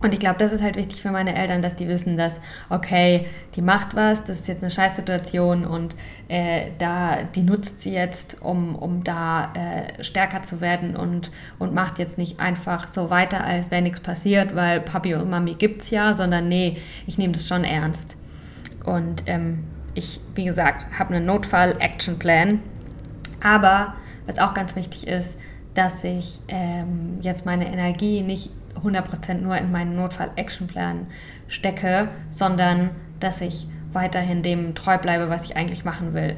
Und 0.00 0.14
ich 0.14 0.20
glaube, 0.20 0.38
das 0.38 0.52
ist 0.52 0.62
halt 0.62 0.76
wichtig 0.76 1.02
für 1.02 1.10
meine 1.10 1.34
Eltern, 1.34 1.60
dass 1.60 1.74
die 1.74 1.88
wissen, 1.88 2.16
dass, 2.16 2.34
okay, 2.70 3.26
die 3.56 3.62
macht 3.62 3.96
was, 3.96 4.22
das 4.22 4.40
ist 4.40 4.48
jetzt 4.48 4.62
eine 4.62 4.70
Scheißsituation 4.70 5.64
und 5.64 5.96
äh, 6.28 6.70
da, 6.78 7.24
die 7.34 7.42
nutzt 7.42 7.80
sie 7.80 7.94
jetzt, 7.94 8.36
um, 8.40 8.76
um 8.76 9.02
da 9.02 9.52
äh, 9.54 10.04
stärker 10.04 10.44
zu 10.44 10.60
werden 10.60 10.94
und, 10.94 11.32
und 11.58 11.74
macht 11.74 11.98
jetzt 11.98 12.16
nicht 12.16 12.38
einfach 12.38 12.86
so 12.92 13.10
weiter, 13.10 13.42
als 13.42 13.72
wäre 13.72 13.82
nichts 13.82 13.98
passiert, 13.98 14.54
weil 14.54 14.80
Papi 14.80 15.14
und 15.14 15.30
Mami 15.30 15.54
gibt 15.54 15.82
es 15.82 15.90
ja, 15.90 16.14
sondern 16.14 16.48
nee, 16.48 16.76
ich 17.08 17.18
nehme 17.18 17.32
das 17.32 17.48
schon 17.48 17.64
ernst. 17.64 18.16
Und 18.84 19.24
ähm, 19.26 19.64
ich, 19.94 20.20
wie 20.36 20.44
gesagt, 20.44 20.86
habe 20.96 21.14
einen 21.14 21.26
Notfall-Action-Plan. 21.26 22.60
Aber 23.42 23.94
was 24.26 24.38
auch 24.38 24.54
ganz 24.54 24.76
wichtig 24.76 25.08
ist, 25.08 25.36
dass 25.74 26.04
ich 26.04 26.40
ähm, 26.48 27.18
jetzt 27.20 27.46
meine 27.46 27.66
Energie 27.66 28.22
nicht 28.22 28.50
100% 28.84 29.34
nur 29.34 29.56
in 29.56 29.70
meinen 29.70 29.96
Notfall-Action-Plan 29.96 31.06
stecke, 31.46 32.08
sondern 32.30 32.90
dass 33.20 33.40
ich 33.40 33.66
weiterhin 33.92 34.42
dem 34.42 34.74
treu 34.74 34.98
bleibe, 34.98 35.30
was 35.30 35.44
ich 35.44 35.56
eigentlich 35.56 35.84
machen 35.84 36.14
will. 36.14 36.36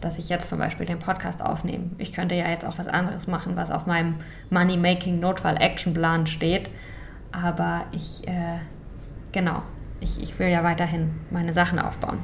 Dass 0.00 0.18
ich 0.18 0.28
jetzt 0.28 0.48
zum 0.48 0.58
Beispiel 0.58 0.86
den 0.86 0.98
Podcast 0.98 1.42
aufnehme. 1.42 1.90
Ich 1.98 2.12
könnte 2.12 2.34
ja 2.34 2.48
jetzt 2.48 2.64
auch 2.64 2.78
was 2.78 2.88
anderes 2.88 3.26
machen, 3.26 3.56
was 3.56 3.70
auf 3.70 3.86
meinem 3.86 4.16
Money-Making 4.50 5.18
Notfall-Action-Plan 5.20 6.26
steht. 6.26 6.70
Aber 7.32 7.86
ich, 7.92 8.26
äh, 8.28 8.58
genau, 9.32 9.62
ich, 10.00 10.22
ich 10.22 10.38
will 10.38 10.48
ja 10.48 10.62
weiterhin 10.62 11.10
meine 11.30 11.52
Sachen 11.52 11.78
aufbauen. 11.78 12.18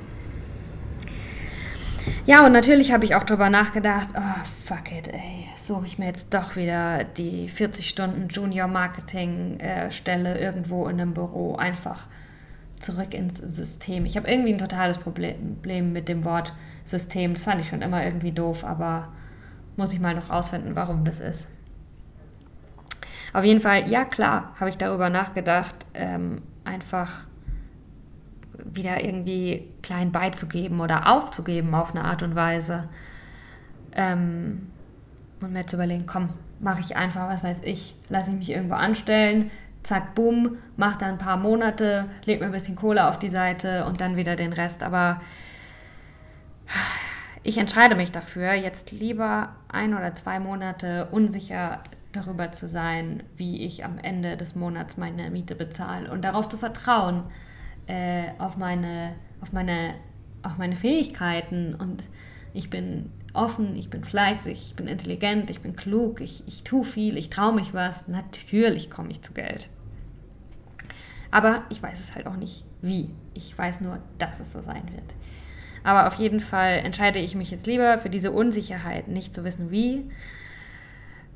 Ja, 2.31 2.47
und 2.47 2.53
natürlich 2.53 2.93
habe 2.93 3.05
ich 3.05 3.17
auch 3.17 3.25
darüber 3.25 3.51
nachgedacht, 3.51 4.11
oh, 4.17 4.45
fuck 4.65 4.93
it, 4.93 5.09
ey, 5.09 5.49
suche 5.61 5.87
ich 5.87 5.99
mir 5.99 6.07
jetzt 6.07 6.33
doch 6.33 6.55
wieder 6.55 7.03
die 7.03 7.49
40 7.49 7.89
Stunden 7.89 8.29
Junior 8.29 8.69
Marketing 8.69 9.59
äh, 9.59 9.91
Stelle 9.91 10.39
irgendwo 10.39 10.87
in 10.87 11.01
einem 11.01 11.13
Büro 11.13 11.57
einfach 11.57 12.07
zurück 12.79 13.15
ins 13.15 13.39
System. 13.39 14.05
Ich 14.05 14.17
habe 14.17 14.31
irgendwie 14.31 14.53
ein 14.53 14.59
totales 14.59 14.99
Problem 14.99 15.93
mit 15.93 16.07
dem 16.07 16.23
Wort 16.23 16.55
System. 16.85 17.35
Das 17.35 17.43
fand 17.43 17.63
ich 17.63 17.69
schon 17.69 17.83
immer 17.83 18.05
irgendwie 18.05 18.31
doof, 18.31 18.63
aber 18.63 19.09
muss 19.77 19.93
ich 19.93 19.99
mal 19.99 20.15
noch 20.15 20.31
rausfinden, 20.31 20.77
warum 20.77 21.05
das 21.05 21.19
ist. 21.19 21.49
Auf 23.33 23.43
jeden 23.43 23.61
Fall, 23.61 23.91
ja 23.91 24.05
klar, 24.05 24.55
habe 24.61 24.71
ich 24.71 24.79
darüber 24.79 25.11
nachgedacht, 25.11 25.85
ähm, 25.95 26.43
einfach 26.63 27.27
wieder 28.73 29.05
irgendwie 29.05 29.69
klein 29.83 30.13
beizugeben 30.13 30.81
oder 30.81 31.11
aufzugeben 31.13 31.75
auf 31.75 31.95
eine 31.95 32.05
Art 32.05 32.23
und 32.23 32.35
Weise. 32.35 32.89
Ähm, 33.93 34.69
und 35.41 35.53
mir 35.53 35.67
zu 35.67 35.77
überlegen, 35.77 36.07
komm, 36.07 36.29
mache 36.61 36.81
ich 36.81 36.97
einfach, 36.97 37.29
was 37.29 37.43
weiß 37.43 37.59
ich, 37.63 37.95
lasse 38.09 38.31
ich 38.31 38.37
mich 38.37 38.51
irgendwo 38.51 38.75
anstellen, 38.75 39.51
zack, 39.83 40.15
bumm, 40.15 40.59
mach 40.77 40.97
dann 40.97 41.13
ein 41.13 41.19
paar 41.19 41.37
Monate, 41.37 42.07
leg 42.25 42.41
mir 42.41 42.47
ein 42.47 42.53
bisschen 42.53 42.77
Kohle 42.77 43.09
auf 43.09 43.19
die 43.19 43.31
Seite 43.31 43.87
und 43.87 44.01
dann 44.01 44.17
wieder 44.17 44.37
den 44.37 44.53
Rest. 44.53 44.83
Aber 44.83 45.21
ich 47.43 47.59
entscheide 47.59 47.95
mich 47.95 48.13
dafür, 48.13 48.53
jetzt 48.53 48.93
lieber 48.93 49.55
ein 49.69 49.95
oder 49.95 50.15
zwei 50.15 50.39
Monate 50.39 51.09
unsicher 51.11 51.81
darüber 52.13 52.53
zu 52.53 52.67
sein, 52.67 53.23
wie 53.37 53.65
ich 53.65 53.85
am 53.85 53.99
Ende 53.99 54.37
des 54.37 54.55
Monats 54.55 54.97
meine 54.97 55.31
Miete 55.31 55.55
bezahle 55.55 56.11
und 56.11 56.23
darauf 56.23 56.49
zu 56.49 56.59
vertrauen, 56.59 57.23
äh, 57.87 58.29
auf, 58.39 58.57
meine, 58.57 59.15
auf, 59.41 59.53
meine, 59.53 59.95
auf 60.43 60.59
meine 60.59 60.77
Fähigkeiten 60.77 61.75
und 61.75 62.03
ich 62.53 62.71
bin 62.71 63.11
offen, 63.33 63.77
ich 63.77 63.91
bin 63.91 64.05
fleißig, 64.05 64.69
ich 64.69 64.75
bin 64.75 64.87
intelligent, 64.87 65.51
ich 65.51 65.61
bin 65.61 65.77
klug, 65.77 66.21
ich, 66.21 66.43
ich 66.47 66.65
tue 66.65 66.85
viel, 66.85 67.17
ich 67.17 67.31
traue 67.31 67.55
mich 67.55 67.75
was. 67.75 68.09
Natürlich 68.09 68.91
komme 68.91 69.11
ich 69.11 69.23
zu 69.23 69.33
Geld. 69.33 69.69
Aber 71.31 71.63
ich 71.71 71.83
weiß 71.83 72.01
es 72.01 72.15
halt 72.15 72.27
auch 72.27 72.37
nicht 72.37 72.65
wie. 72.83 73.11
Ich 73.35 73.57
weiß 73.57 73.81
nur, 73.83 73.99
dass 74.19 74.41
es 74.41 74.53
so 74.53 74.61
sein 74.63 74.83
wird. 74.93 75.15
Aber 75.85 76.09
auf 76.09 76.15
jeden 76.15 76.41
Fall 76.41 76.79
entscheide 76.79 77.21
ich 77.21 77.35
mich 77.35 77.51
jetzt 77.51 77.67
lieber 77.67 77.99
für 77.99 78.11
diese 78.11 78.33
Unsicherheit, 78.33 79.09
nicht 79.09 79.35
zu 79.35 79.45
wissen 79.45 79.71
wie, 79.71 80.11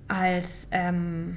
als 0.08 0.66
ähm, 0.70 1.36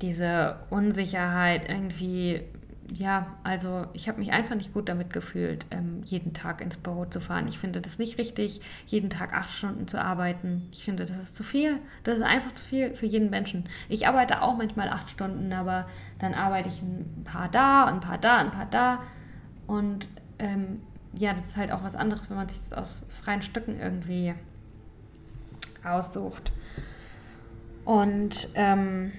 diese 0.00 0.60
Unsicherheit 0.70 1.68
irgendwie 1.68 2.42
ja, 2.92 3.26
also 3.44 3.86
ich 3.92 4.08
habe 4.08 4.18
mich 4.18 4.32
einfach 4.32 4.54
nicht 4.54 4.72
gut 4.72 4.88
damit 4.88 5.12
gefühlt, 5.12 5.66
ähm, 5.70 6.02
jeden 6.04 6.34
Tag 6.34 6.60
ins 6.60 6.76
Büro 6.76 7.04
zu 7.04 7.20
fahren. 7.20 7.46
Ich 7.48 7.58
finde 7.58 7.80
das 7.80 7.98
nicht 7.98 8.18
richtig, 8.18 8.60
jeden 8.86 9.10
Tag 9.10 9.32
acht 9.32 9.50
Stunden 9.50 9.86
zu 9.86 10.00
arbeiten. 10.00 10.68
Ich 10.72 10.84
finde, 10.84 11.06
das 11.06 11.16
ist 11.16 11.36
zu 11.36 11.42
viel. 11.42 11.78
Das 12.04 12.16
ist 12.16 12.24
einfach 12.24 12.52
zu 12.54 12.64
viel 12.64 12.94
für 12.94 13.06
jeden 13.06 13.30
Menschen. 13.30 13.68
Ich 13.88 14.06
arbeite 14.06 14.42
auch 14.42 14.56
manchmal 14.56 14.88
acht 14.88 15.10
Stunden, 15.10 15.52
aber 15.52 15.88
dann 16.18 16.34
arbeite 16.34 16.68
ich 16.68 16.82
ein 16.82 17.22
paar 17.24 17.48
da, 17.48 17.86
ein 17.86 18.00
paar 18.00 18.18
da, 18.18 18.38
ein 18.38 18.50
paar 18.50 18.66
da. 18.66 19.02
Und 19.66 20.08
ähm, 20.38 20.80
ja, 21.12 21.32
das 21.32 21.44
ist 21.44 21.56
halt 21.56 21.72
auch 21.72 21.84
was 21.84 21.94
anderes, 21.94 22.28
wenn 22.28 22.36
man 22.36 22.48
sich 22.48 22.58
das 22.58 22.72
aus 22.72 23.06
freien 23.22 23.42
Stücken 23.42 23.78
irgendwie 23.78 24.34
aussucht. 25.84 26.52
Und 27.84 28.48
ähm, 28.54 29.12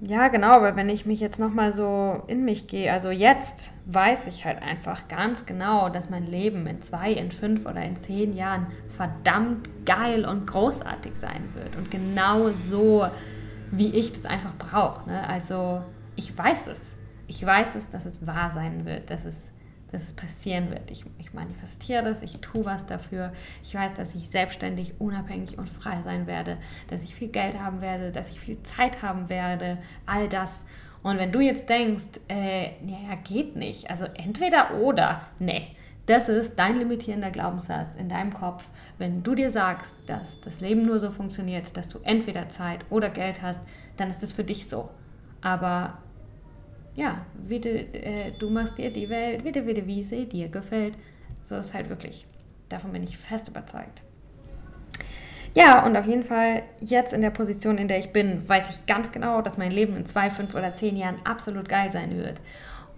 ja, 0.00 0.28
genau, 0.28 0.62
weil 0.62 0.76
wenn 0.76 0.88
ich 0.88 1.06
mich 1.06 1.18
jetzt 1.18 1.40
nochmal 1.40 1.72
so 1.72 2.22
in 2.28 2.44
mich 2.44 2.68
gehe, 2.68 2.92
also 2.92 3.10
jetzt 3.10 3.72
weiß 3.86 4.28
ich 4.28 4.44
halt 4.44 4.62
einfach 4.62 5.08
ganz 5.08 5.44
genau, 5.44 5.88
dass 5.88 6.08
mein 6.08 6.26
Leben 6.26 6.66
in 6.68 6.80
zwei, 6.82 7.12
in 7.12 7.32
fünf 7.32 7.66
oder 7.66 7.82
in 7.82 7.96
zehn 7.96 8.32
Jahren 8.32 8.68
verdammt 8.88 9.68
geil 9.84 10.24
und 10.24 10.46
großartig 10.46 11.16
sein 11.16 11.52
wird. 11.54 11.74
Und 11.74 11.90
genau 11.90 12.50
so, 12.70 13.08
wie 13.72 13.92
ich 13.94 14.12
das 14.12 14.24
einfach 14.24 14.54
brauche. 14.56 15.08
Ne? 15.08 15.26
Also 15.28 15.82
ich 16.14 16.36
weiß 16.36 16.68
es. 16.68 16.94
Ich 17.26 17.44
weiß 17.44 17.74
es, 17.74 17.90
dass 17.90 18.06
es 18.06 18.24
wahr 18.24 18.50
sein 18.52 18.86
wird, 18.86 19.10
dass 19.10 19.24
es 19.24 19.48
dass 19.92 20.04
es 20.04 20.12
passieren 20.12 20.70
wird. 20.70 20.90
Ich, 20.90 21.04
ich 21.18 21.32
manifestiere 21.32 22.02
das, 22.02 22.22
ich 22.22 22.40
tue 22.40 22.64
was 22.64 22.86
dafür. 22.86 23.32
Ich 23.62 23.74
weiß, 23.74 23.94
dass 23.94 24.14
ich 24.14 24.28
selbstständig, 24.28 25.00
unabhängig 25.00 25.58
und 25.58 25.68
frei 25.68 26.02
sein 26.02 26.26
werde, 26.26 26.58
dass 26.88 27.02
ich 27.02 27.14
viel 27.14 27.28
Geld 27.28 27.58
haben 27.58 27.80
werde, 27.80 28.12
dass 28.12 28.30
ich 28.30 28.40
viel 28.40 28.62
Zeit 28.62 29.02
haben 29.02 29.28
werde, 29.28 29.78
all 30.06 30.28
das. 30.28 30.64
Und 31.02 31.18
wenn 31.18 31.32
du 31.32 31.40
jetzt 31.40 31.68
denkst, 31.68 32.20
äh, 32.28 32.72
naja, 32.82 33.16
geht 33.24 33.56
nicht, 33.56 33.90
also 33.90 34.04
entweder 34.04 34.74
oder, 34.74 35.22
nee, 35.38 35.68
das 36.08 36.30
ist 36.30 36.58
dein 36.58 36.78
limitierender 36.78 37.30
Glaubenssatz 37.30 37.94
in 37.94 38.08
deinem 38.08 38.32
Kopf. 38.32 38.66
Wenn 38.96 39.22
du 39.22 39.34
dir 39.34 39.50
sagst, 39.50 39.94
dass 40.06 40.40
das 40.40 40.60
Leben 40.60 40.82
nur 40.82 41.00
so 41.00 41.10
funktioniert, 41.10 41.76
dass 41.76 41.90
du 41.90 41.98
entweder 42.02 42.48
Zeit 42.48 42.80
oder 42.88 43.10
Geld 43.10 43.42
hast, 43.42 43.60
dann 43.98 44.08
ist 44.08 44.22
das 44.22 44.32
für 44.32 44.44
dich 44.44 44.68
so. 44.68 44.88
Aber 45.42 45.98
ja, 46.98 47.24
wie 47.46 47.60
du, 47.60 47.70
äh, 47.70 48.32
du 48.40 48.50
machst 48.50 48.76
dir 48.76 48.92
die 48.92 49.08
Welt, 49.08 49.44
wie, 49.44 49.54
wie, 49.54 49.86
wie 49.86 50.02
sie 50.02 50.26
dir 50.26 50.48
gefällt. 50.48 50.94
So 51.48 51.54
ist 51.54 51.72
halt 51.72 51.88
wirklich. 51.88 52.26
Davon 52.68 52.92
bin 52.92 53.04
ich 53.04 53.16
fest 53.16 53.46
überzeugt. 53.46 54.02
Ja, 55.56 55.86
und 55.86 55.96
auf 55.96 56.06
jeden 56.06 56.24
Fall 56.24 56.64
jetzt 56.80 57.12
in 57.12 57.20
der 57.20 57.30
Position, 57.30 57.78
in 57.78 57.86
der 57.86 58.00
ich 58.00 58.10
bin, 58.12 58.48
weiß 58.48 58.68
ich 58.70 58.86
ganz 58.86 59.12
genau, 59.12 59.42
dass 59.42 59.56
mein 59.56 59.70
Leben 59.70 59.96
in 59.96 60.06
zwei, 60.06 60.28
fünf 60.28 60.56
oder 60.56 60.74
zehn 60.74 60.96
Jahren 60.96 61.24
absolut 61.24 61.68
geil 61.68 61.92
sein 61.92 62.16
wird. 62.16 62.40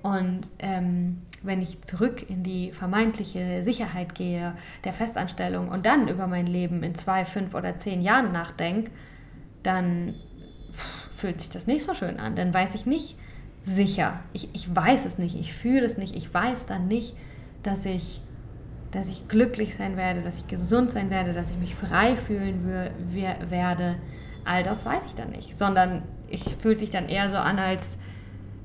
Und 0.02 0.50
ähm, 0.60 1.20
wenn 1.42 1.60
ich 1.60 1.82
zurück 1.82 2.28
in 2.28 2.42
die 2.42 2.72
vermeintliche 2.72 3.62
Sicherheit 3.62 4.14
gehe, 4.14 4.54
der 4.84 4.94
Festanstellung 4.94 5.68
und 5.68 5.84
dann 5.84 6.08
über 6.08 6.26
mein 6.26 6.46
Leben 6.46 6.82
in 6.82 6.94
zwei, 6.94 7.26
fünf 7.26 7.54
oder 7.54 7.76
zehn 7.76 8.00
Jahren 8.00 8.32
nachdenke, 8.32 8.90
dann 9.62 10.14
fühlt 11.14 11.38
sich 11.38 11.50
das 11.50 11.66
nicht 11.66 11.84
so 11.84 11.92
schön 11.92 12.18
an. 12.18 12.34
Dann 12.34 12.54
weiß 12.54 12.74
ich 12.74 12.86
nicht, 12.86 13.16
sicher. 13.64 14.20
Ich, 14.32 14.48
ich 14.54 14.74
weiß 14.74 15.04
es 15.04 15.18
nicht, 15.18 15.36
ich 15.36 15.52
fühle 15.52 15.84
es 15.86 15.98
nicht, 15.98 16.16
ich 16.16 16.32
weiß 16.32 16.66
dann 16.66 16.88
nicht, 16.88 17.14
dass 17.62 17.84
ich 17.84 18.20
dass 18.90 19.08
ich 19.08 19.28
glücklich 19.28 19.76
sein 19.76 19.96
werde, 19.96 20.20
dass 20.20 20.38
ich 20.38 20.48
gesund 20.48 20.90
sein 20.90 21.10
werde, 21.10 21.32
dass 21.32 21.50
ich 21.50 21.56
mich 21.56 21.74
frei 21.74 22.16
fühlen 22.16 22.66
werde, 23.48 23.96
all 24.44 24.62
das 24.62 24.84
weiß 24.84 25.02
ich 25.06 25.14
dann 25.14 25.30
nicht, 25.30 25.56
sondern 25.56 26.02
ich 26.28 26.42
fühlt 26.56 26.78
sich 26.78 26.90
dann 26.90 27.08
eher 27.08 27.30
so 27.30 27.36
an, 27.36 27.58
als, 27.58 27.84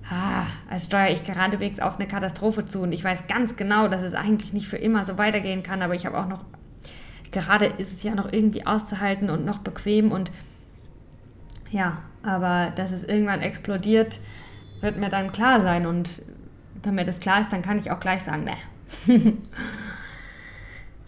ah, 0.09 0.45
als 0.69 0.85
steuere 0.85 1.11
ich 1.11 1.23
geradewegs 1.23 1.79
auf 1.79 1.97
eine 1.97 2.07
Katastrophe 2.07 2.65
zu 2.65 2.81
und 2.81 2.91
ich 2.91 3.03
weiß 3.03 3.27
ganz 3.27 3.55
genau, 3.55 3.87
dass 3.87 4.01
es 4.01 4.13
eigentlich 4.13 4.53
nicht 4.53 4.67
für 4.67 4.77
immer 4.77 5.05
so 5.05 5.17
weitergehen 5.17 5.63
kann, 5.63 5.81
aber 5.81 5.93
ich 5.93 6.05
habe 6.05 6.17
auch 6.17 6.27
noch, 6.27 6.43
gerade 7.31 7.65
ist 7.65 7.93
es 7.93 8.03
ja 8.03 8.15
noch 8.15 8.31
irgendwie 8.31 8.65
auszuhalten 8.65 9.29
und 9.29 9.45
noch 9.45 9.59
bequem 9.59 10.11
und 10.11 10.31
ja, 11.69 11.99
aber 12.23 12.71
dass 12.75 12.91
es 12.91 13.03
irgendwann 13.03 13.41
explodiert, 13.41 14.19
wird 14.85 14.97
mir 14.97 15.09
dann 15.09 15.31
klar 15.31 15.59
sein 15.59 15.85
und 15.85 16.21
wenn 16.83 16.95
mir 16.95 17.05
das 17.05 17.19
klar 17.19 17.41
ist, 17.41 17.51
dann 17.51 17.61
kann 17.61 17.79
ich 17.79 17.91
auch 17.91 17.99
gleich 17.99 18.23
sagen, 18.23 18.45
ne. 18.45 18.55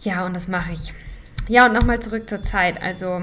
ja, 0.00 0.26
und 0.26 0.34
das 0.34 0.48
mache 0.48 0.72
ich. 0.72 0.92
Ja, 1.48 1.66
und 1.66 1.72
nochmal 1.72 2.00
zurück 2.00 2.28
zur 2.28 2.42
Zeit. 2.42 2.82
Also 2.82 3.22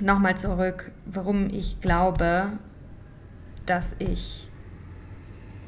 nochmal 0.00 0.36
zurück, 0.36 0.90
warum 1.06 1.48
ich 1.48 1.80
glaube, 1.80 2.48
dass 3.64 3.94
ich, 4.00 4.50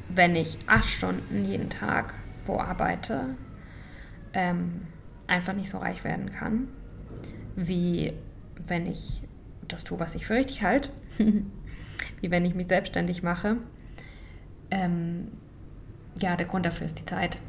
wenn 0.09 0.35
ich 0.35 0.59
acht 0.67 0.89
Stunden 0.89 1.45
jeden 1.45 1.69
Tag 1.69 2.13
wo 2.43 2.59
arbeite, 2.59 3.35
ähm, 4.33 4.81
einfach 5.27 5.53
nicht 5.53 5.69
so 5.69 5.79
reich 5.79 6.03
werden 6.03 6.31
kann, 6.31 6.67
wie 7.55 8.13
wenn 8.67 8.85
ich 8.85 9.23
das 9.67 9.83
tue, 9.83 9.99
was 9.99 10.13
ich 10.15 10.27
für 10.27 10.35
richtig 10.35 10.61
halte, 10.61 10.91
wie 12.21 12.29
wenn 12.29 12.45
ich 12.45 12.53
mich 12.53 12.67
selbstständig 12.67 13.23
mache. 13.23 13.57
Ähm, 14.71 15.31
ja, 16.17 16.35
der 16.35 16.45
Grund 16.45 16.65
dafür 16.65 16.85
ist 16.85 16.99
die 16.99 17.05
Zeit. 17.05 17.39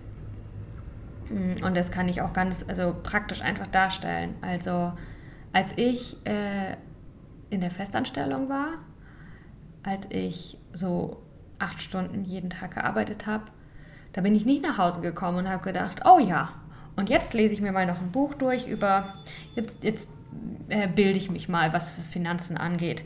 Mm, 1.30 1.64
und 1.64 1.76
das 1.76 1.90
kann 1.90 2.08
ich 2.08 2.22
auch 2.22 2.32
ganz 2.32 2.64
also 2.68 2.94
praktisch 3.02 3.42
einfach 3.42 3.66
darstellen. 3.66 4.34
Also 4.40 4.92
als 5.52 5.72
ich 5.76 6.16
äh, 6.26 6.76
in 7.50 7.60
der 7.60 7.70
Festanstellung 7.70 8.48
war, 8.48 8.74
als 9.82 10.06
ich 10.10 10.58
so 10.72 11.22
acht 11.58 11.80
Stunden 11.80 12.24
jeden 12.24 12.50
Tag 12.50 12.74
gearbeitet 12.74 13.26
habe, 13.26 13.44
da 14.12 14.20
bin 14.20 14.34
ich 14.34 14.46
nicht 14.46 14.62
nach 14.62 14.78
Hause 14.78 15.00
gekommen 15.00 15.38
und 15.38 15.48
habe 15.48 15.62
gedacht, 15.62 16.02
oh 16.04 16.18
ja, 16.18 16.50
und 16.96 17.10
jetzt 17.10 17.34
lese 17.34 17.52
ich 17.54 17.60
mir 17.60 17.72
mal 17.72 17.86
noch 17.86 18.00
ein 18.00 18.10
Buch 18.10 18.34
durch 18.34 18.66
über, 18.66 19.14
jetzt, 19.54 19.84
jetzt 19.84 20.08
äh, 20.68 20.88
bilde 20.88 21.18
ich 21.18 21.30
mich 21.30 21.48
mal, 21.48 21.72
was 21.72 21.96
das 21.96 22.08
Finanzen 22.08 22.56
angeht. 22.56 23.04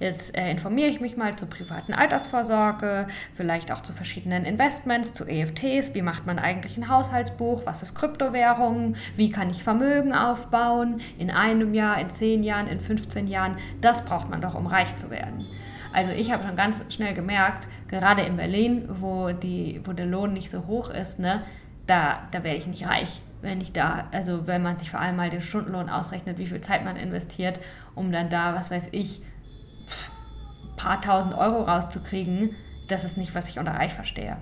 Jetzt 0.00 0.36
äh, 0.36 0.50
informiere 0.50 0.88
ich 0.88 1.00
mich 1.00 1.16
mal 1.16 1.36
zur 1.36 1.48
privaten 1.48 1.92
Altersvorsorge, 1.92 3.06
vielleicht 3.34 3.70
auch 3.70 3.82
zu 3.82 3.92
verschiedenen 3.92 4.44
Investments, 4.44 5.12
zu 5.12 5.26
EFTs, 5.26 5.94
wie 5.94 6.02
macht 6.02 6.26
man 6.26 6.38
eigentlich 6.38 6.76
ein 6.76 6.88
Haushaltsbuch, 6.88 7.62
was 7.66 7.82
ist 7.82 7.94
Kryptowährungen, 7.94 8.96
wie 9.16 9.30
kann 9.30 9.50
ich 9.50 9.62
Vermögen 9.62 10.14
aufbauen 10.14 11.00
in 11.18 11.30
einem 11.30 11.74
Jahr, 11.74 12.00
in 12.00 12.10
zehn 12.10 12.42
Jahren, 12.42 12.66
in 12.66 12.80
15 12.80 13.26
Jahren. 13.28 13.56
Das 13.80 14.04
braucht 14.04 14.30
man 14.30 14.40
doch, 14.40 14.54
um 14.54 14.66
reich 14.66 14.96
zu 14.96 15.10
werden. 15.10 15.46
Also 15.92 16.12
ich 16.12 16.32
habe 16.32 16.46
schon 16.46 16.56
ganz 16.56 16.80
schnell 16.88 17.12
gemerkt, 17.12 17.68
gerade 17.88 18.22
in 18.22 18.36
Berlin, 18.36 18.88
wo, 19.00 19.32
die, 19.32 19.82
wo 19.84 19.92
der 19.92 20.06
Lohn 20.06 20.32
nicht 20.32 20.50
so 20.50 20.66
hoch 20.66 20.88
ist, 20.88 21.18
ne, 21.18 21.42
da, 21.86 22.20
da 22.30 22.42
werde 22.42 22.58
ich 22.58 22.66
nicht 22.66 22.86
reich 22.86 23.20
wenn 23.42 23.60
ich 23.60 23.72
da, 23.72 24.08
also 24.12 24.46
wenn 24.46 24.62
man 24.62 24.78
sich 24.78 24.90
vor 24.90 25.00
allem 25.00 25.16
mal 25.16 25.30
den 25.30 25.42
Stundenlohn 25.42 25.90
ausrechnet, 25.90 26.38
wie 26.38 26.46
viel 26.46 26.60
Zeit 26.60 26.84
man 26.84 26.96
investiert, 26.96 27.60
um 27.94 28.12
dann 28.12 28.30
da, 28.30 28.54
was 28.54 28.70
weiß 28.70 28.84
ich, 28.92 29.20
ein 29.20 30.76
paar 30.76 31.00
tausend 31.00 31.34
Euro 31.34 31.62
rauszukriegen, 31.62 32.54
das 32.88 33.04
ist 33.04 33.16
nicht, 33.16 33.34
was 33.34 33.48
ich 33.48 33.58
unter 33.58 33.72
Reich 33.72 33.92
verstehe. 33.92 34.36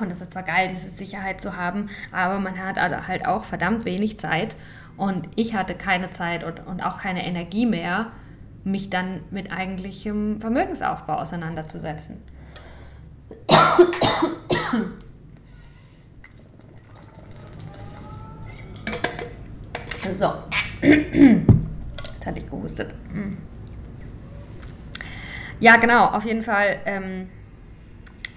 Und 0.00 0.10
es 0.10 0.20
ist 0.20 0.32
zwar 0.32 0.42
geil, 0.42 0.68
diese 0.70 0.90
Sicherheit 0.90 1.40
zu 1.40 1.56
haben, 1.56 1.88
aber 2.12 2.38
man 2.38 2.58
hat 2.58 2.76
halt 3.06 3.26
auch 3.26 3.44
verdammt 3.44 3.84
wenig 3.84 4.18
Zeit. 4.18 4.56
Und 4.96 5.28
ich 5.36 5.54
hatte 5.54 5.74
keine 5.74 6.10
Zeit 6.10 6.44
und, 6.44 6.66
und 6.66 6.80
auch 6.82 6.98
keine 6.98 7.24
Energie 7.24 7.66
mehr, 7.66 8.08
mich 8.64 8.90
dann 8.90 9.20
mit 9.30 9.52
eigentlichem 9.52 10.40
Vermögensaufbau 10.40 11.14
auseinanderzusetzen. 11.14 12.22
So. 20.18 20.32
Jetzt 20.82 22.26
hatte 22.26 22.38
ich 22.38 22.48
gehustet. 22.48 22.94
Ja, 25.58 25.76
genau, 25.76 26.06
auf 26.06 26.24
jeden 26.24 26.42
Fall. 26.42 26.80
Ähm, 26.86 27.28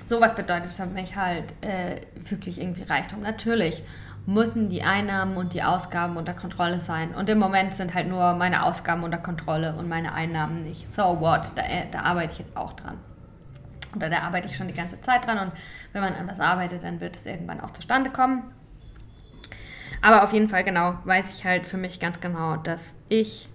sowas 0.05 0.35
bedeutet 0.35 0.73
für 0.73 0.85
mich 0.85 1.15
halt 1.15 1.53
äh, 1.61 2.01
wirklich 2.29 2.59
irgendwie 2.59 2.83
Reichtum. 2.83 3.21
Natürlich 3.21 3.81
müssen 4.25 4.69
die 4.69 4.83
Einnahmen 4.83 5.35
und 5.35 5.53
die 5.53 5.63
Ausgaben 5.63 6.17
unter 6.17 6.33
Kontrolle 6.33 6.79
sein. 6.79 7.13
Und 7.15 7.29
im 7.29 7.39
Moment 7.39 7.73
sind 7.73 7.93
halt 7.93 8.07
nur 8.07 8.33
meine 8.33 8.63
Ausgaben 8.63 9.03
unter 9.03 9.17
Kontrolle 9.17 9.73
und 9.75 9.89
meine 9.89 10.13
Einnahmen 10.13 10.63
nicht. 10.63 10.91
So 10.91 11.19
what? 11.19 11.51
Da, 11.55 11.63
äh, 11.63 11.87
da 11.91 12.01
arbeite 12.01 12.33
ich 12.33 12.39
jetzt 12.39 12.55
auch 12.55 12.73
dran. 12.73 12.97
Oder 13.95 14.09
da 14.09 14.19
arbeite 14.19 14.47
ich 14.47 14.55
schon 14.55 14.67
die 14.67 14.73
ganze 14.73 14.99
Zeit 15.01 15.25
dran. 15.25 15.37
Und 15.39 15.51
wenn 15.91 16.01
man 16.01 16.13
anders 16.15 16.39
arbeitet, 16.39 16.83
dann 16.83 16.99
wird 16.99 17.15
es 17.15 17.25
irgendwann 17.25 17.61
auch 17.61 17.71
zustande 17.71 18.09
kommen. 18.09 18.43
Aber 20.03 20.25
auf 20.25 20.33
jeden 20.33 20.49
Fall, 20.49 20.65
genau, 20.65 20.97
weiß 21.05 21.33
ich 21.33 21.45
halt 21.45 21.65
für 21.65 21.77
mich 21.77 22.01
ganz 22.01 22.19
genau, 22.19 22.57
dass 22.57 22.81
ich 23.07 23.47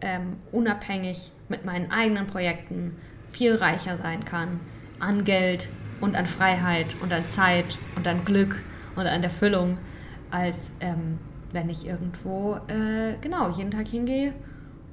ähm, 0.00 0.36
unabhängig 0.50 1.30
mit 1.48 1.64
meinen 1.64 1.92
eigenen 1.92 2.26
Projekten 2.26 2.96
viel 3.30 3.54
reicher 3.54 3.96
sein 3.96 4.24
kann 4.24 4.58
an 4.98 5.24
Geld 5.24 5.68
und 6.00 6.16
an 6.16 6.26
Freiheit 6.26 6.88
und 7.02 7.12
an 7.12 7.28
Zeit 7.28 7.78
und 7.94 8.08
an 8.08 8.24
Glück 8.24 8.60
und 8.96 9.06
an 9.06 9.22
Erfüllung, 9.22 9.78
als 10.32 10.56
ähm, 10.80 11.20
wenn 11.52 11.70
ich 11.70 11.86
irgendwo 11.86 12.56
äh, 12.66 13.16
genau 13.20 13.50
jeden 13.50 13.70
Tag 13.70 13.86
hingehe 13.86 14.34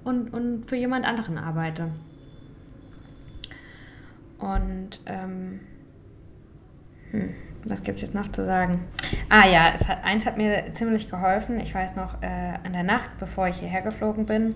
und, 0.04 0.32
und 0.32 0.70
für 0.70 0.76
jemand 0.76 1.08
anderen 1.08 1.40
arbeite. 1.40 1.90
Und 4.38 5.00
ähm, 5.08 5.60
hm 7.12 7.34
was 7.66 7.84
gibt 7.84 7.98
es 7.98 8.02
jetzt 8.02 8.16
noch 8.16 8.32
zu 8.32 8.46
sagen? 8.46 8.86
Ah 9.30 9.48
ja, 9.48 9.74
hat, 9.88 10.04
eins 10.04 10.26
hat 10.26 10.38
mir 10.38 10.74
ziemlich 10.74 11.10
geholfen. 11.10 11.60
Ich 11.60 11.74
weiß 11.74 11.96
noch, 11.96 12.22
äh, 12.22 12.54
an 12.64 12.74
der 12.74 12.84
Nacht, 12.84 13.10
bevor 13.20 13.48
ich 13.48 13.58
hierher 13.58 13.82
geflogen 13.82 14.26
bin, 14.26 14.56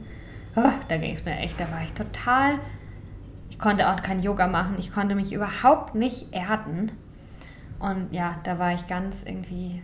oh, 0.55 0.71
da 0.87 0.97
ging 0.97 1.13
es 1.13 1.25
mir 1.25 1.37
echt, 1.37 1.59
da 1.59 1.69
war 1.71 1.81
ich 1.81 1.93
total, 1.93 2.59
ich 3.49 3.59
konnte 3.59 3.89
auch 3.89 4.01
kein 4.01 4.21
Yoga 4.21 4.47
machen, 4.47 4.75
ich 4.79 4.91
konnte 4.91 5.15
mich 5.15 5.33
überhaupt 5.33 5.95
nicht 5.95 6.33
erden. 6.33 6.91
Und 7.79 8.13
ja, 8.13 8.37
da 8.43 8.59
war 8.59 8.73
ich 8.73 8.87
ganz 8.87 9.23
irgendwie 9.23 9.81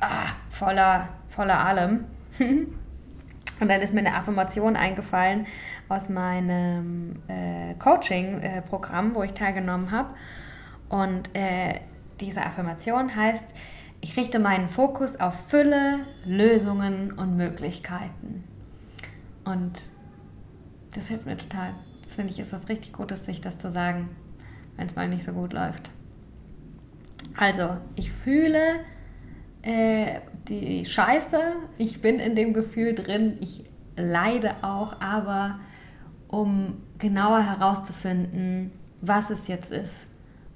ah, 0.00 0.28
voller, 0.50 1.08
voller 1.28 1.64
allem. 1.64 2.04
Und 2.38 3.68
dann 3.70 3.82
ist 3.82 3.92
mir 3.92 4.00
eine 4.00 4.14
Affirmation 4.14 4.74
eingefallen 4.74 5.46
aus 5.88 6.08
meinem 6.08 7.16
äh, 7.28 7.74
Coaching-Programm, 7.74 9.14
wo 9.14 9.22
ich 9.22 9.34
teilgenommen 9.34 9.90
habe. 9.90 10.14
Und 10.88 11.28
äh, 11.34 11.80
diese 12.20 12.42
Affirmation 12.42 13.14
heißt, 13.14 13.44
ich 14.00 14.16
richte 14.16 14.38
meinen 14.38 14.68
Fokus 14.68 15.16
auf 15.20 15.48
Fülle, 15.48 16.00
Lösungen 16.24 17.12
und 17.12 17.36
Möglichkeiten. 17.36 18.44
Und 19.44 19.72
das 20.94 21.08
hilft 21.08 21.26
mir 21.26 21.36
total. 21.36 21.74
Das 22.04 22.16
finde 22.16 22.32
ich, 22.32 22.38
ist 22.38 22.52
was 22.52 22.68
richtig 22.68 22.92
Gutes, 22.92 23.24
sich 23.24 23.40
das 23.40 23.58
zu 23.58 23.70
sagen, 23.70 24.08
wenn 24.76 24.86
es 24.86 24.96
mal 24.96 25.08
nicht 25.08 25.24
so 25.24 25.32
gut 25.32 25.52
läuft. 25.52 25.90
Also, 27.36 27.76
ich 27.94 28.10
fühle 28.10 28.80
äh, 29.62 30.20
die 30.48 30.84
Scheiße, 30.86 31.40
ich 31.78 32.00
bin 32.00 32.18
in 32.18 32.34
dem 32.34 32.54
Gefühl 32.54 32.94
drin, 32.94 33.36
ich 33.40 33.64
leide 33.96 34.56
auch, 34.62 35.00
aber 35.00 35.60
um 36.28 36.82
genauer 36.98 37.42
herauszufinden, 37.42 38.72
was 39.00 39.30
es 39.30 39.48
jetzt 39.48 39.70
ist, 39.70 40.06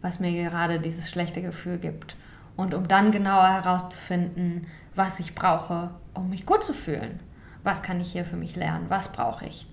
was 0.05 0.21
mir 0.21 0.33
gerade 0.33 0.81
dieses 0.81 1.11
schlechte 1.11 1.41
Gefühl 1.41 1.79
gibt. 1.79 2.15
Und 2.57 2.75
um 2.75 2.87
dann 2.87 3.11
genauer 3.11 3.49
herauszufinden, 3.49 4.67
was 4.95 5.19
ich 5.19 5.35
brauche, 5.35 5.93
um 6.13 6.29
mich 6.29 6.45
gut 6.45 6.63
zu 6.63 6.75
fühlen. 6.75 7.21
Was 7.63 7.81
kann 7.81 8.03
ich 8.03 8.13
hier 8.13 8.27
für 8.27 8.37
mich 8.37 8.55
lernen? 8.55 8.85
Was 8.91 9.11
brauche 9.11 9.47
ich? 9.47 9.67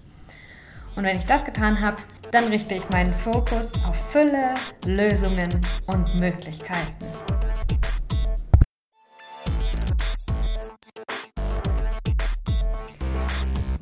Und 0.96 1.04
wenn 1.04 1.18
ich 1.18 1.26
das 1.26 1.44
getan 1.44 1.82
habe, 1.82 1.98
dann 2.32 2.46
richte 2.46 2.76
ich 2.76 2.90
meinen 2.92 3.14
Fokus 3.14 3.68
auf 3.86 4.10
Fülle, 4.10 4.54
Lösungen 4.86 5.50
und 5.88 6.16
Möglichkeiten. 6.18 7.06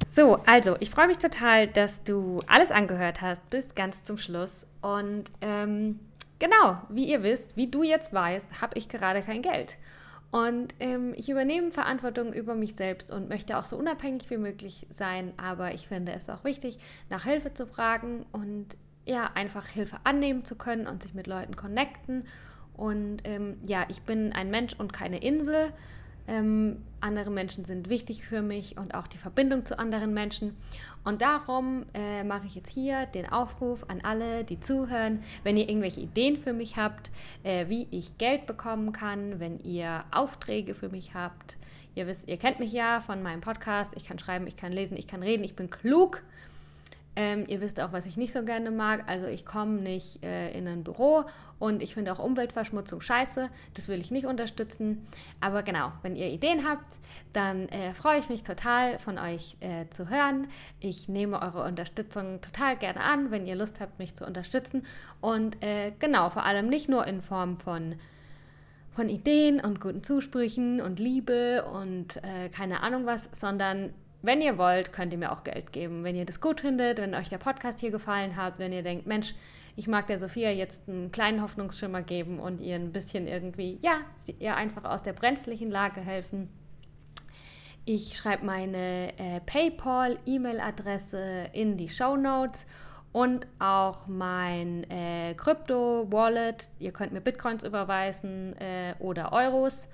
So, 0.09 0.39
also 0.47 0.77
ich 0.79 0.89
freue 0.89 1.07
mich 1.07 1.19
total, 1.19 1.67
dass 1.67 2.03
du 2.03 2.41
alles 2.47 2.71
angehört 2.71 3.21
hast 3.21 3.47
bis 3.51 3.75
ganz 3.75 4.03
zum 4.03 4.17
Schluss. 4.17 4.65
Und 4.81 5.25
ähm, 5.41 5.99
Genau, 6.39 6.77
wie 6.89 7.05
ihr 7.05 7.21
wisst, 7.21 7.57
wie 7.57 7.67
du 7.67 7.83
jetzt 7.83 8.13
weißt, 8.13 8.61
habe 8.61 8.77
ich 8.77 8.87
gerade 8.87 9.21
kein 9.21 9.41
Geld. 9.41 9.77
Und 10.31 10.75
ähm, 10.79 11.13
ich 11.15 11.29
übernehme 11.29 11.71
Verantwortung 11.71 12.33
über 12.33 12.55
mich 12.55 12.75
selbst 12.75 13.11
und 13.11 13.29
möchte 13.29 13.57
auch 13.57 13.65
so 13.65 13.77
unabhängig 13.77 14.29
wie 14.29 14.37
möglich 14.37 14.87
sein. 14.91 15.33
Aber 15.37 15.73
ich 15.73 15.87
finde 15.87 16.13
es 16.13 16.29
auch 16.29 16.43
wichtig, 16.43 16.77
nach 17.09 17.23
Hilfe 17.23 17.53
zu 17.53 17.65
fragen 17.65 18.25
und 18.31 18.77
ja, 19.05 19.31
einfach 19.33 19.65
Hilfe 19.65 19.97
annehmen 20.03 20.45
zu 20.45 20.55
können 20.55 20.87
und 20.87 21.01
sich 21.01 21.13
mit 21.13 21.25
Leuten 21.25 21.55
connecten. 21.55 22.25
Und 22.75 23.21
ähm, 23.23 23.57
ja, 23.63 23.85
ich 23.89 24.03
bin 24.03 24.31
ein 24.33 24.51
Mensch 24.51 24.73
und 24.77 24.93
keine 24.93 25.17
Insel. 25.17 25.73
Ähm, 26.29 26.77
andere 27.01 27.31
Menschen 27.31 27.65
sind 27.65 27.89
wichtig 27.89 28.23
für 28.23 28.43
mich 28.43 28.77
und 28.77 28.93
auch 28.93 29.07
die 29.07 29.17
Verbindung 29.17 29.65
zu 29.65 29.79
anderen 29.79 30.13
Menschen. 30.13 30.55
Und 31.03 31.23
darum 31.23 31.85
äh, 31.95 32.23
mache 32.23 32.45
ich 32.45 32.53
jetzt 32.53 32.69
hier 32.69 33.07
den 33.07 33.31
Aufruf 33.31 33.83
an 33.87 34.01
alle, 34.03 34.43
die 34.43 34.59
zuhören. 34.59 35.23
Wenn 35.43 35.57
ihr 35.57 35.67
irgendwelche 35.67 36.01
Ideen 36.01 36.37
für 36.37 36.53
mich 36.53 36.77
habt, 36.77 37.09
äh, 37.43 37.67
wie 37.67 37.87
ich 37.89 38.17
Geld 38.19 38.45
bekommen 38.45 38.91
kann, 38.91 39.39
wenn 39.39 39.59
ihr 39.59 40.03
Aufträge 40.11 40.75
für 40.75 40.89
mich 40.89 41.15
habt, 41.15 41.57
ihr 41.95 42.05
wisst, 42.05 42.27
ihr 42.27 42.37
kennt 42.37 42.59
mich 42.59 42.73
ja 42.73 43.01
von 43.01 43.23
meinem 43.23 43.41
Podcast. 43.41 43.91
Ich 43.95 44.05
kann 44.05 44.19
schreiben, 44.19 44.45
ich 44.45 44.55
kann 44.55 44.71
lesen, 44.71 44.97
ich 44.97 45.07
kann 45.07 45.23
reden, 45.23 45.43
ich 45.43 45.55
bin 45.55 45.71
klug. 45.71 46.21
Ähm, 47.19 47.43
ihr 47.49 47.59
wisst 47.59 47.81
auch, 47.81 47.91
was 47.91 48.05
ich 48.05 48.15
nicht 48.15 48.31
so 48.31 48.45
gerne 48.45 48.71
mag. 48.71 49.03
Also 49.07 49.27
ich 49.27 49.45
komme 49.45 49.81
nicht 49.81 50.23
äh, 50.23 50.57
in 50.57 50.69
ein 50.69 50.85
Büro 50.85 51.25
und 51.59 51.83
ich 51.83 51.93
finde 51.93 52.13
auch 52.13 52.19
Umweltverschmutzung 52.19 53.01
scheiße. 53.01 53.49
Das 53.73 53.89
will 53.89 53.99
ich 53.99 54.09
nicht 54.09 54.25
unterstützen. 54.25 55.05
Aber 55.41 55.61
genau, 55.61 55.91
wenn 56.01 56.15
ihr 56.15 56.29
Ideen 56.29 56.65
habt, 56.65 56.95
dann 57.33 57.67
äh, 57.67 57.93
freue 57.93 58.19
ich 58.19 58.29
mich 58.29 58.43
total 58.43 58.99
von 58.99 59.17
euch 59.17 59.57
äh, 59.59 59.85
zu 59.89 60.07
hören. 60.07 60.47
Ich 60.79 61.09
nehme 61.09 61.41
eure 61.41 61.65
Unterstützung 61.65 62.39
total 62.39 62.77
gerne 62.77 63.01
an, 63.01 63.31
wenn 63.31 63.45
ihr 63.45 63.55
Lust 63.55 63.81
habt, 63.81 63.99
mich 63.99 64.15
zu 64.15 64.25
unterstützen. 64.25 64.85
Und 65.19 65.61
äh, 65.61 65.91
genau, 65.99 66.29
vor 66.29 66.45
allem 66.45 66.69
nicht 66.69 66.87
nur 66.87 67.05
in 67.05 67.21
Form 67.21 67.59
von 67.59 67.95
von 68.91 69.09
Ideen 69.09 69.59
und 69.59 69.79
guten 69.79 70.03
Zusprüchen 70.03 70.81
und 70.81 70.99
Liebe 70.99 71.63
und 71.65 72.21
äh, 72.23 72.49
keine 72.49 72.81
Ahnung 72.81 73.05
was, 73.05 73.29
sondern 73.33 73.93
wenn 74.21 74.41
ihr 74.41 74.57
wollt, 74.57 74.91
könnt 74.91 75.13
ihr 75.13 75.19
mir 75.19 75.31
auch 75.31 75.43
Geld 75.43 75.71
geben. 75.71 76.03
Wenn 76.03 76.15
ihr 76.15 76.25
das 76.25 76.41
gut 76.41 76.61
findet, 76.61 76.99
wenn 76.99 77.15
euch 77.15 77.29
der 77.29 77.37
Podcast 77.37 77.79
hier 77.79 77.91
gefallen 77.91 78.35
hat, 78.35 78.59
wenn 78.59 78.73
ihr 78.73 78.83
denkt, 78.83 79.07
Mensch, 79.07 79.33
ich 79.75 79.87
mag 79.87 80.07
der 80.07 80.19
Sophia 80.19 80.51
jetzt 80.51 80.89
einen 80.89 81.11
kleinen 81.11 81.41
Hoffnungsschimmer 81.41 82.01
geben 82.01 82.39
und 82.39 82.59
ihr 82.59 82.75
ein 82.75 82.91
bisschen 82.91 83.27
irgendwie, 83.27 83.79
ja, 83.81 84.01
ihr 84.39 84.55
einfach 84.55 84.83
aus 84.83 85.03
der 85.03 85.13
brenzlichen 85.13 85.71
Lage 85.71 86.01
helfen. 86.01 86.49
Ich 87.85 88.17
schreibe 88.17 88.45
meine 88.45 89.17
äh, 89.17 89.39
PayPal-E-Mail-Adresse 89.45 91.51
in 91.53 91.77
die 91.77 91.87
Show 91.87 92.17
Notes 92.17 92.67
und 93.13 93.47
auch 93.57 94.05
mein 94.07 94.83
äh, 94.91 95.33
Krypto-Wallet. 95.35 96.67
Ihr 96.79 96.91
könnt 96.91 97.13
mir 97.13 97.21
Bitcoins 97.21 97.63
überweisen 97.63 98.57
äh, 98.57 98.95
oder 98.99 99.31
Euros. 99.31 99.87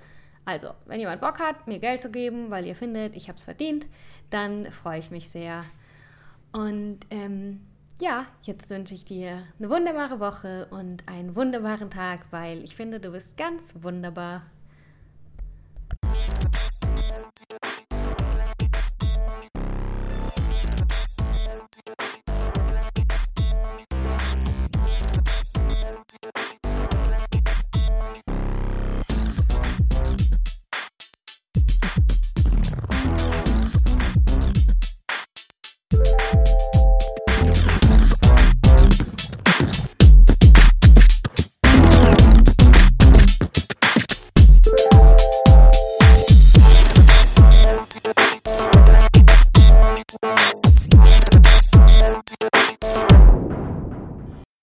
Also, 0.45 0.71
wenn 0.85 0.99
jemand 0.99 1.21
Bock 1.21 1.39
hat, 1.39 1.67
mir 1.67 1.79
Geld 1.79 2.01
zu 2.01 2.11
geben, 2.11 2.51
weil 2.51 2.65
ihr 2.65 2.75
findet, 2.75 3.15
ich 3.15 3.29
habe 3.29 3.37
es 3.37 3.45
verdient, 3.45 3.87
dann 4.29 4.71
freue 4.71 4.99
ich 4.99 5.11
mich 5.11 5.29
sehr. 5.29 5.63
Und 6.51 6.99
ähm, 7.09 7.61
ja, 8.01 8.25
jetzt 8.43 8.69
wünsche 8.69 8.93
ich 8.93 9.05
dir 9.05 9.43
eine 9.57 9.69
wunderbare 9.69 10.19
Woche 10.19 10.67
und 10.69 11.07
einen 11.07 11.35
wunderbaren 11.35 11.89
Tag, 11.89 12.25
weil 12.31 12.63
ich 12.63 12.75
finde, 12.75 12.99
du 12.99 13.11
bist 13.11 13.37
ganz 13.37 13.73
wunderbar. 13.81 14.43